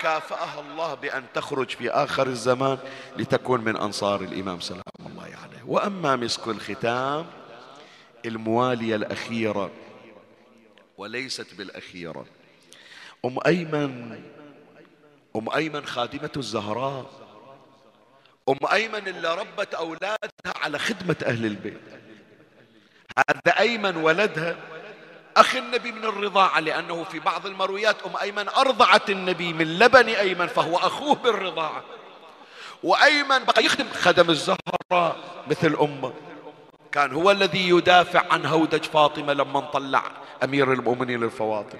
[0.00, 2.78] كافأها الله بأن تخرج في آخر الزمان
[3.16, 5.62] لتكون من أنصار الإمام سلام الله عليه.
[5.66, 7.26] وأما مسك الختام
[8.26, 9.70] الموالية الأخيرة
[10.98, 12.26] وليست بالأخيرة.
[13.24, 14.22] أم أيمن
[15.36, 17.10] أم أيمن خادمة الزهراء.
[18.48, 20.18] أم أيمن اللي ربت أولادها
[20.56, 21.80] على خدمة أهل البيت.
[23.18, 24.56] هذا أيمن ولدها
[25.36, 30.46] أخي النبي من الرضاعة لأنه في بعض المرويات أم أيمن أرضعت النبي من لبن أيمن
[30.46, 31.82] فهو أخوه بالرضاعة.
[32.82, 35.16] وأيمن بقى يخدم خدم الزهراء
[35.50, 36.12] مثل أمه.
[36.92, 40.02] كان هو الذي يدافع عن هودج فاطمة لما طلع
[40.44, 41.78] أمير المؤمنين للفواطم.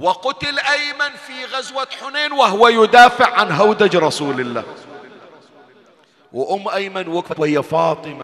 [0.00, 4.64] وقتل أيمن في غزوة حنين وهو يدافع عن هودج رسول الله.
[6.32, 8.22] وأم أيمن وقفت وهي فاطمة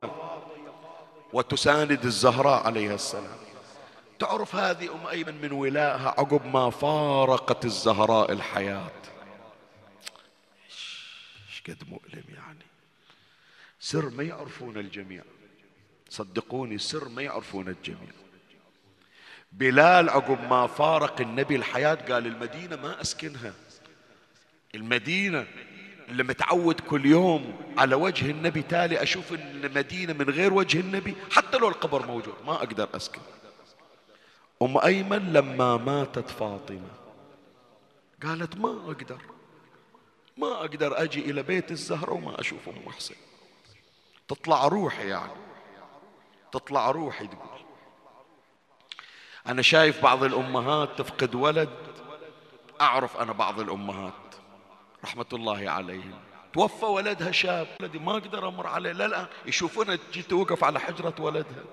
[1.33, 3.48] وتساند الزهراء عليها السلام.
[4.19, 8.91] تعرف هذه أم أيمن من ولائها عقب ما فارقت الزهراء الحياة.
[11.69, 12.67] قد مؤلم يعني.
[13.81, 15.23] سر ما يعرفون الجميع.
[16.09, 18.13] صدقوني سر ما يعرفون الجميع.
[19.53, 23.53] بلال عقب ما فارق النبي الحياة قال المدينة ما أسكنها.
[24.75, 25.47] المدينة
[26.09, 31.59] اللي متعود كل يوم على وجه النبي تالي أشوف المدينة من غير وجه النبي حتى
[31.59, 33.21] لو القبر موجود ما أقدر أسكن.
[34.63, 36.91] أم أيمن لما ماتت فاطمة.
[38.23, 39.23] قالت ما أقدر
[40.37, 43.17] ما أقدر أجي إلى بيت الزهرة وما أشوف أم حسين.
[44.29, 45.33] تطلع روحي يعني
[46.53, 47.61] تطلع روحي تقول.
[49.47, 51.71] أنا شايف بعض الأمهات تفقد ولد
[52.81, 54.13] أعرف أنا بعض الأمهات
[55.05, 56.19] رحمة الله عليهم.
[56.53, 58.93] توفى ولدها شاب ولدي ما أقدر أمر عليه.
[58.93, 61.65] لا لا يشوفونها تجي توقف على حجرة ولدها.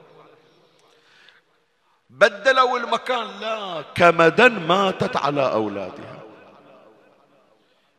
[2.16, 3.40] بدلوا المكان.
[3.40, 6.24] لا كمدا ماتت على أولادها.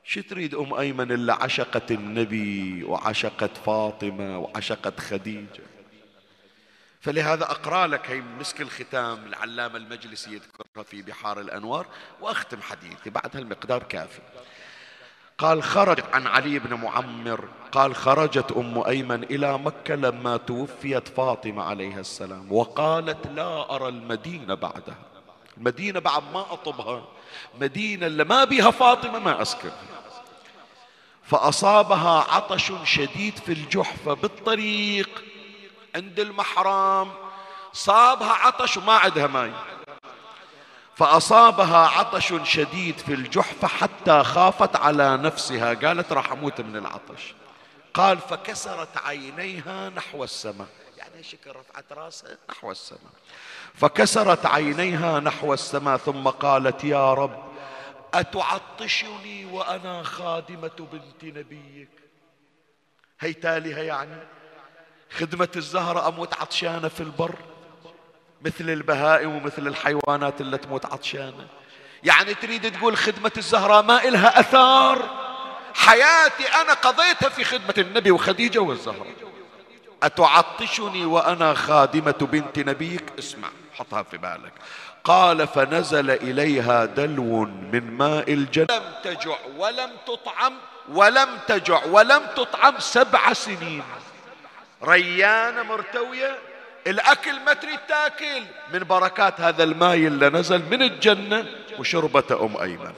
[0.05, 5.63] شو تريد أم أيمن اللي عشقت النبي وعشقت فاطمة وعشقت خديجة؟
[7.01, 11.87] فلهذا أقرأ لك هي مسك الختام العلامة المجلسي يذكرها في بحار الأنوار
[12.21, 14.21] وأختم حديثي بعد هالمقدار كافي.
[15.39, 17.49] قال خرج عن علي بن معمر.
[17.73, 22.53] قال خرجت أم أيمن إلى مكة لما توفيت فاطمة عليها السلام.
[22.53, 24.97] وقالت لا أرى المدينة بعدها.
[25.57, 27.05] المدينة بعد ما أطبها.
[27.61, 29.71] مدينة اللي ما بها فاطمة ما أسكن.
[31.23, 35.25] فأصابها عطش شديد في الجحفة بالطريق
[35.95, 37.09] عند المحرام.
[37.73, 39.53] صابها عطش وما عندها ماي.
[40.97, 45.75] فأصابها عطش شديد في الجحفة حتى خافت على نفسها.
[45.75, 47.35] قالت راح أموت من العطش.
[47.95, 50.69] قال فكسرت عينيها نحو السماء.
[50.97, 53.13] يعني شكل رفعت راسها؟ نحو السماء.
[53.75, 55.97] فكسرت عينيها نحو السماء.
[55.97, 57.45] ثم قالت يا رب
[58.15, 61.89] أتعطشني وأنا خادمة بنت نبيك؟
[63.21, 64.17] هي تاليها يعني
[65.19, 67.35] خدمة الزهرة أموت عطشانة في البر؟
[68.45, 71.47] مثل البهائم ومثل الحيوانات اللي تموت عطشانة.
[72.03, 75.27] يعني تريد تقول خدمة الزهراء ما إلها أثار؟
[75.75, 79.15] حياتي أنا قضيتها في خدمة النبي وخديجة والزهراء.
[80.03, 84.53] أتعطشني وأنا خادمة بنت نبيك؟ اسمع حطها في بالك.
[85.05, 88.67] قال فنزل إليها دلو من ماء الجنة.
[88.71, 90.55] لم تجع ولم تطعم
[90.89, 93.83] ولم تجع ولم تطعم سبع سنين.
[94.85, 96.39] ريانة مرتوية؟
[96.87, 98.43] الأكل ما تريد تأكل.
[98.73, 101.47] من بركات هذا الماء اللي نزل من الجنة
[101.79, 102.95] وشربة أم أيمن.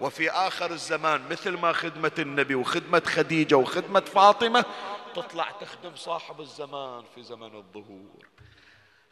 [0.00, 4.64] وفي آخر الزمان مثل ما خدمة النبي وخدمة خديجة وخدمة فاطمة
[5.14, 8.26] تطلع تخدم صاحب الزمان في زمن الظهور.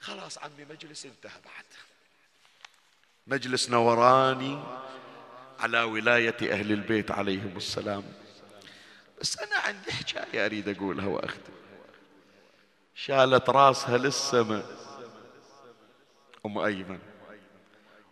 [0.00, 1.64] خلاص عمي مجلس انتهى بعد.
[3.26, 4.58] مجلس نوراني
[5.60, 8.04] على ولاية أهل البيت عليهم السلام.
[9.20, 11.59] بس أنا عندي حكاية أريد أقولها وأختم.
[13.04, 14.64] شالت راسها للسماء
[16.46, 16.98] أم أيمن.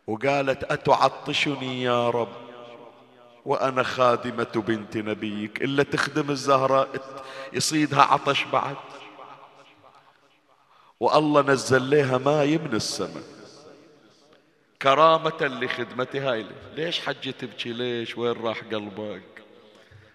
[0.07, 2.33] وقالت أتعطشني يا رب؟
[3.45, 5.63] وأنا خادمة بنت نبيك.
[5.63, 6.89] إلا تخدم الزهرة
[7.53, 8.77] يصيدها عطش بعد.
[11.01, 13.25] والله نزل لها ماي من السماء
[14.83, 19.43] كرامة لخدمتها ليش حجة تبكي ليش؟ وين راح قلبك؟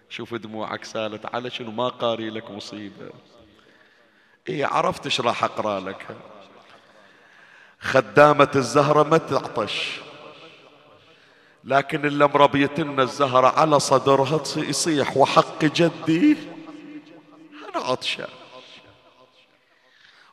[0.08, 3.10] شوف دموعك سالت على شنو؟ ما قاري لك مصيبة.
[4.48, 6.06] اي عرفت إيش راح أقرأ لك.
[7.80, 10.00] خدامة الزهرة ما تعطش.
[11.64, 16.36] لكن اللي مربيتنا الزهرة على صدرها يصيح وحق جدي
[17.68, 18.28] أنا عطشان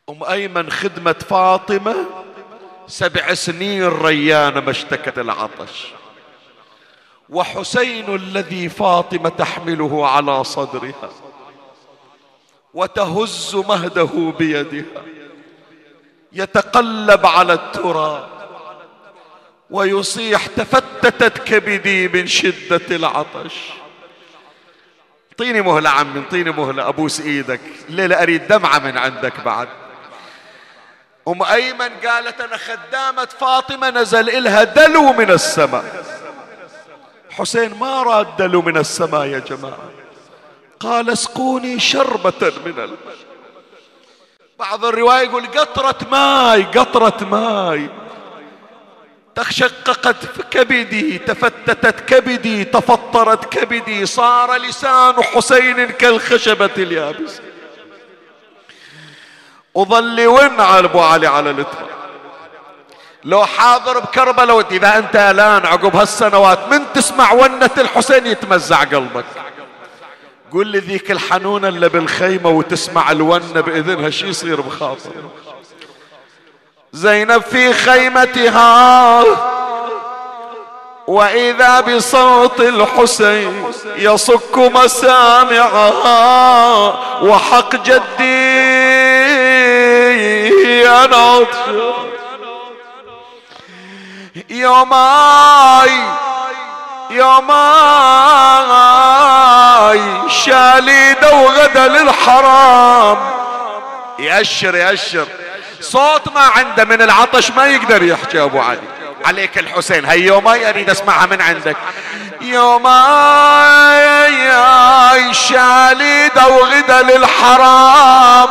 [0.09, 1.95] أم أيمن خدمة فاطمة
[2.87, 5.93] سبع سنين ريانة ما اشتكت العطش.
[7.29, 11.09] وحسين الذي فاطمة تحمله على صدرها.
[12.73, 15.03] وتهز مهده بيدها.
[16.33, 18.27] يتقلب على التراب.
[19.69, 23.55] ويصيح تفتتت كبدي من شدة العطش.
[25.31, 27.61] اعطيني مهلة عمي اعطيني مهلة أبوس إيدك.
[27.89, 29.67] الليلة أريد دمعة من عندك بعد.
[31.27, 36.03] أم أيمن قالت أنا خدامة فاطمة نزل إلها دلو من السماء.
[37.29, 40.00] حسين ما راد دلو من السماء يا جماعة.
[40.83, 43.15] قال اسقوني شربة من الماء
[44.59, 47.89] بعض الرواية يقول قطرة ماي قطرة ماي.
[49.35, 50.15] تشققت
[50.51, 57.41] كبدي تفتتت كبدي تفطرت كبدي صار لسان حسين كالخشبة اليابسة
[59.73, 61.89] وظل وين على أبو علي على الاتفاق
[63.23, 69.25] لو حاضر بكربلاء اذا أنت الآن عقب هالسنوات من تسمع ونة الحسين يتمزع قلبك؟
[70.51, 75.11] قول لي ذيك الحنونة اللي بالخيمة وتسمع الونة بإذنها شي يصير بخاطر؟
[76.93, 79.23] زينب في خيمتها
[81.07, 83.63] وإذا بصوت الحسين
[83.97, 85.99] يصك مسامعها
[87.23, 88.61] وحق جدي
[90.87, 91.45] أنا
[94.49, 96.20] يوماي
[97.11, 98.29] يوماي
[100.29, 103.17] شاليده وغدا للحرام.
[104.19, 105.27] يأشر يأشر.
[105.81, 108.81] صوت ما عنده من العطش ما يقدر يحكي أبو علي.
[109.25, 111.77] عليك الحسين هي يوماي أريد أسمعها من عندك.
[112.41, 113.73] يوماي
[115.33, 118.49] شاليده وغدا للحرام.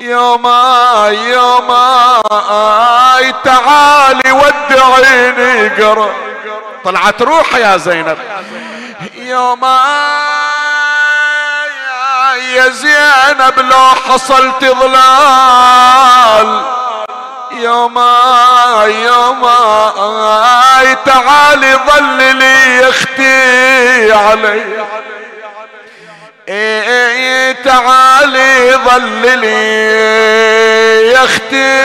[0.00, 2.14] يوماي يوماي
[3.44, 6.31] تعالي ودعيني قرا
[6.84, 8.18] طلعت روح يا زينب.
[9.16, 9.82] يوماي
[12.54, 16.62] يا زينب لو حصلت ظلال.
[17.52, 24.62] يوماي يوماي تعالي ظللي أختي علي.
[26.48, 29.72] إيه تعالي ظللي
[31.12, 31.82] يا أختي.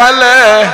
[0.00, 0.72] عليه.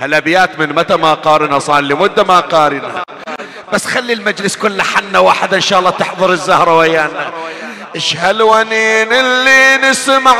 [0.00, 3.02] هالأبيات من متى ما قارنها صار لمدة ما قارنها.
[3.72, 7.30] بس خلي المجلس كله حنة واحدة إن شاء الله تحضر الزهرة ويانا.
[7.94, 10.38] إيش هالونين اللي نسمعاه.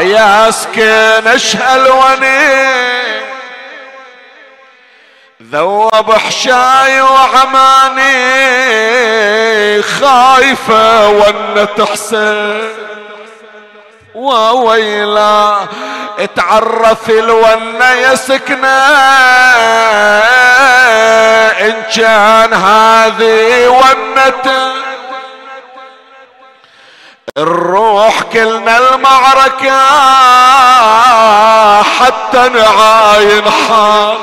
[0.00, 2.92] يا سكن إيش هالونين
[5.52, 7.61] ذوب حشاي وعماني
[10.42, 12.62] خايفة ون تحسن.
[14.14, 15.56] وويلا
[16.18, 18.68] اتعرف الونة يا سكنة.
[21.60, 24.72] إن كان هذه ونة.
[27.38, 29.80] الروح كلنا المعركة
[31.82, 34.18] حتى نعاين حال.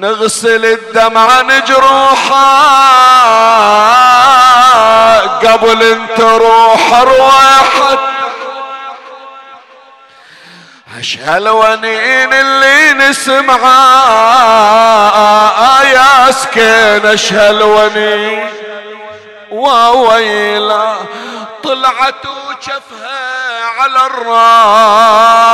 [0.00, 2.50] نغسل الدمعة نجروحها
[5.20, 7.98] قبل انت روح روحت
[10.98, 13.72] اش هالونين اللي نسمعها
[15.82, 18.48] يا سكين اش هالونين
[19.50, 20.96] وويلا
[21.62, 23.29] طلعت وشفها
[23.80, 25.46] على الراس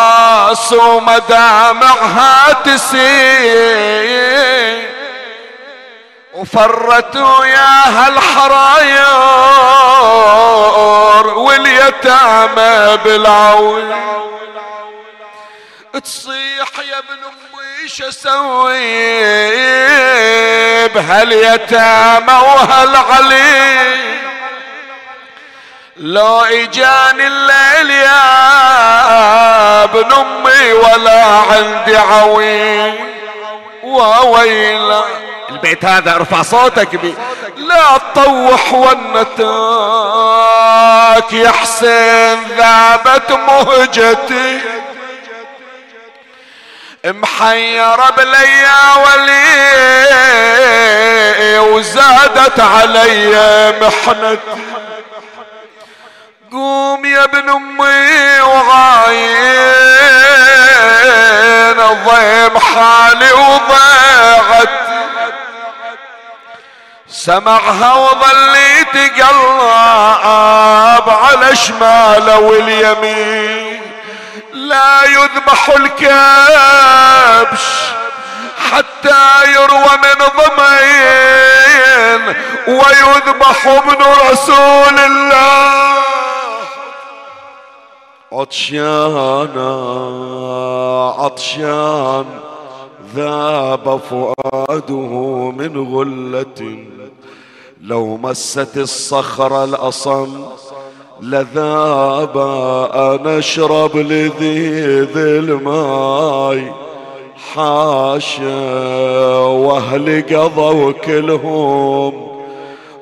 [0.73, 3.97] ومدامعها تسيل.
[6.35, 9.17] وفرت وياها الحراير
[11.39, 13.97] واليتامى بالعون
[16.05, 18.87] تصيح يا ابن أمي أسوي
[20.89, 24.16] بهاليتامى وهالعلي
[25.99, 28.25] لو إجاني الليل يا
[29.85, 32.95] ابن أمي ولا عندي عوين
[33.83, 35.05] وويلا
[35.51, 37.15] البيت هذا ارفع صوتك بي.
[37.57, 39.37] لا تطوح ونتك
[41.33, 44.61] يا حسين ذابت مهجتي.
[47.05, 49.59] محيرة بليا ولي
[51.59, 54.63] وزادت علي محنتي.
[56.53, 59.37] قوم يا ابن أمي وعاين
[61.77, 64.69] ضيم حالي وضيعت
[67.09, 73.83] سمعها وظليت قلاب على شماله واليمين.
[74.53, 77.65] لا يذبح الكبش
[78.73, 82.23] حتى يروى من ضمين
[82.67, 85.96] ويذبح ابن رسول الله.
[88.37, 89.71] عطشانا
[91.19, 92.25] عطشان
[93.15, 95.13] ذاب فؤاده
[95.59, 96.87] من غلة.
[97.83, 100.45] لو مست الصخر الأصم
[101.21, 102.39] لذاب
[102.95, 106.73] أنا أشرب لذيذ الماي
[107.55, 108.59] حاشا
[109.39, 112.36] واهل قضوا كلهم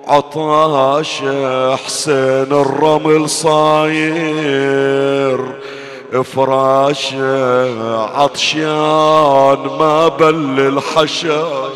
[0.06, 1.22] عطاش
[1.85, 4.85] حسين الرمل صاير.
[6.22, 7.14] فراش
[8.14, 11.70] عطشان ما بل الحشا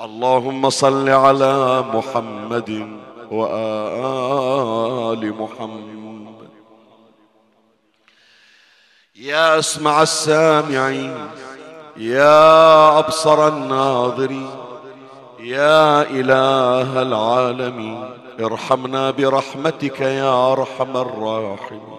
[0.00, 2.98] اللهم صل على محمد
[3.30, 6.48] وآل محمد.
[9.16, 11.28] يا اسمع السامعين
[11.96, 14.67] يا أبصر الناظرين.
[15.40, 18.10] يا إله العالمين
[18.40, 21.98] ارحمنا برحمتك يا أرحم الراحمين.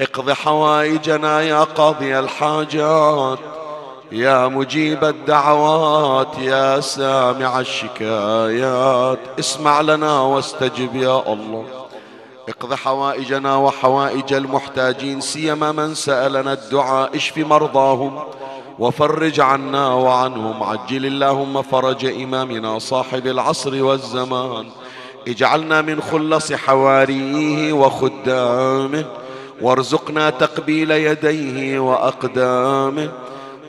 [0.00, 3.38] اقض حوائجنا يا قاضي الحاجات
[4.12, 9.18] يا مجيب الدعوات يا سامع الشكايات.
[9.38, 11.64] اسمع لنا واستجب يا الله.
[12.48, 18.24] اقض حوائجنا وحوائج المحتاجين سيما من سألنا الدعاء اشف مرضاهم.
[18.78, 20.62] وفرج عنا وعنهم.
[20.62, 24.66] عجل اللهم فرج إمامنا صاحب العصر والزمان.
[25.28, 29.04] اجعلنا من خلص حواريه وخدامه.
[29.62, 33.08] وارزقنا تقبيل يديه وأقدامه.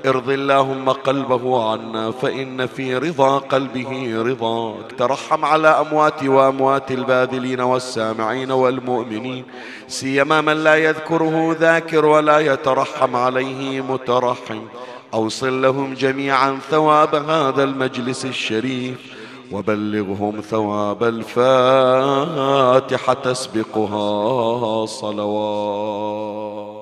[0.06, 4.92] ارض اللهم قلبه عنا فإن في رضا قلبه رضاك.
[4.98, 9.46] ترحم على أموات وأموات الباذلين والسامعين والمؤمنين.
[9.88, 14.62] سيما من لا يذكره ذاكر ولا يترحم عليه مترحم.
[15.14, 19.16] أوصل لهم جميعا ثواب هذا المجلس الشريف
[19.52, 22.54] وبلغهم ثواب الفاتحة
[23.14, 26.75] تسبقها صلوات.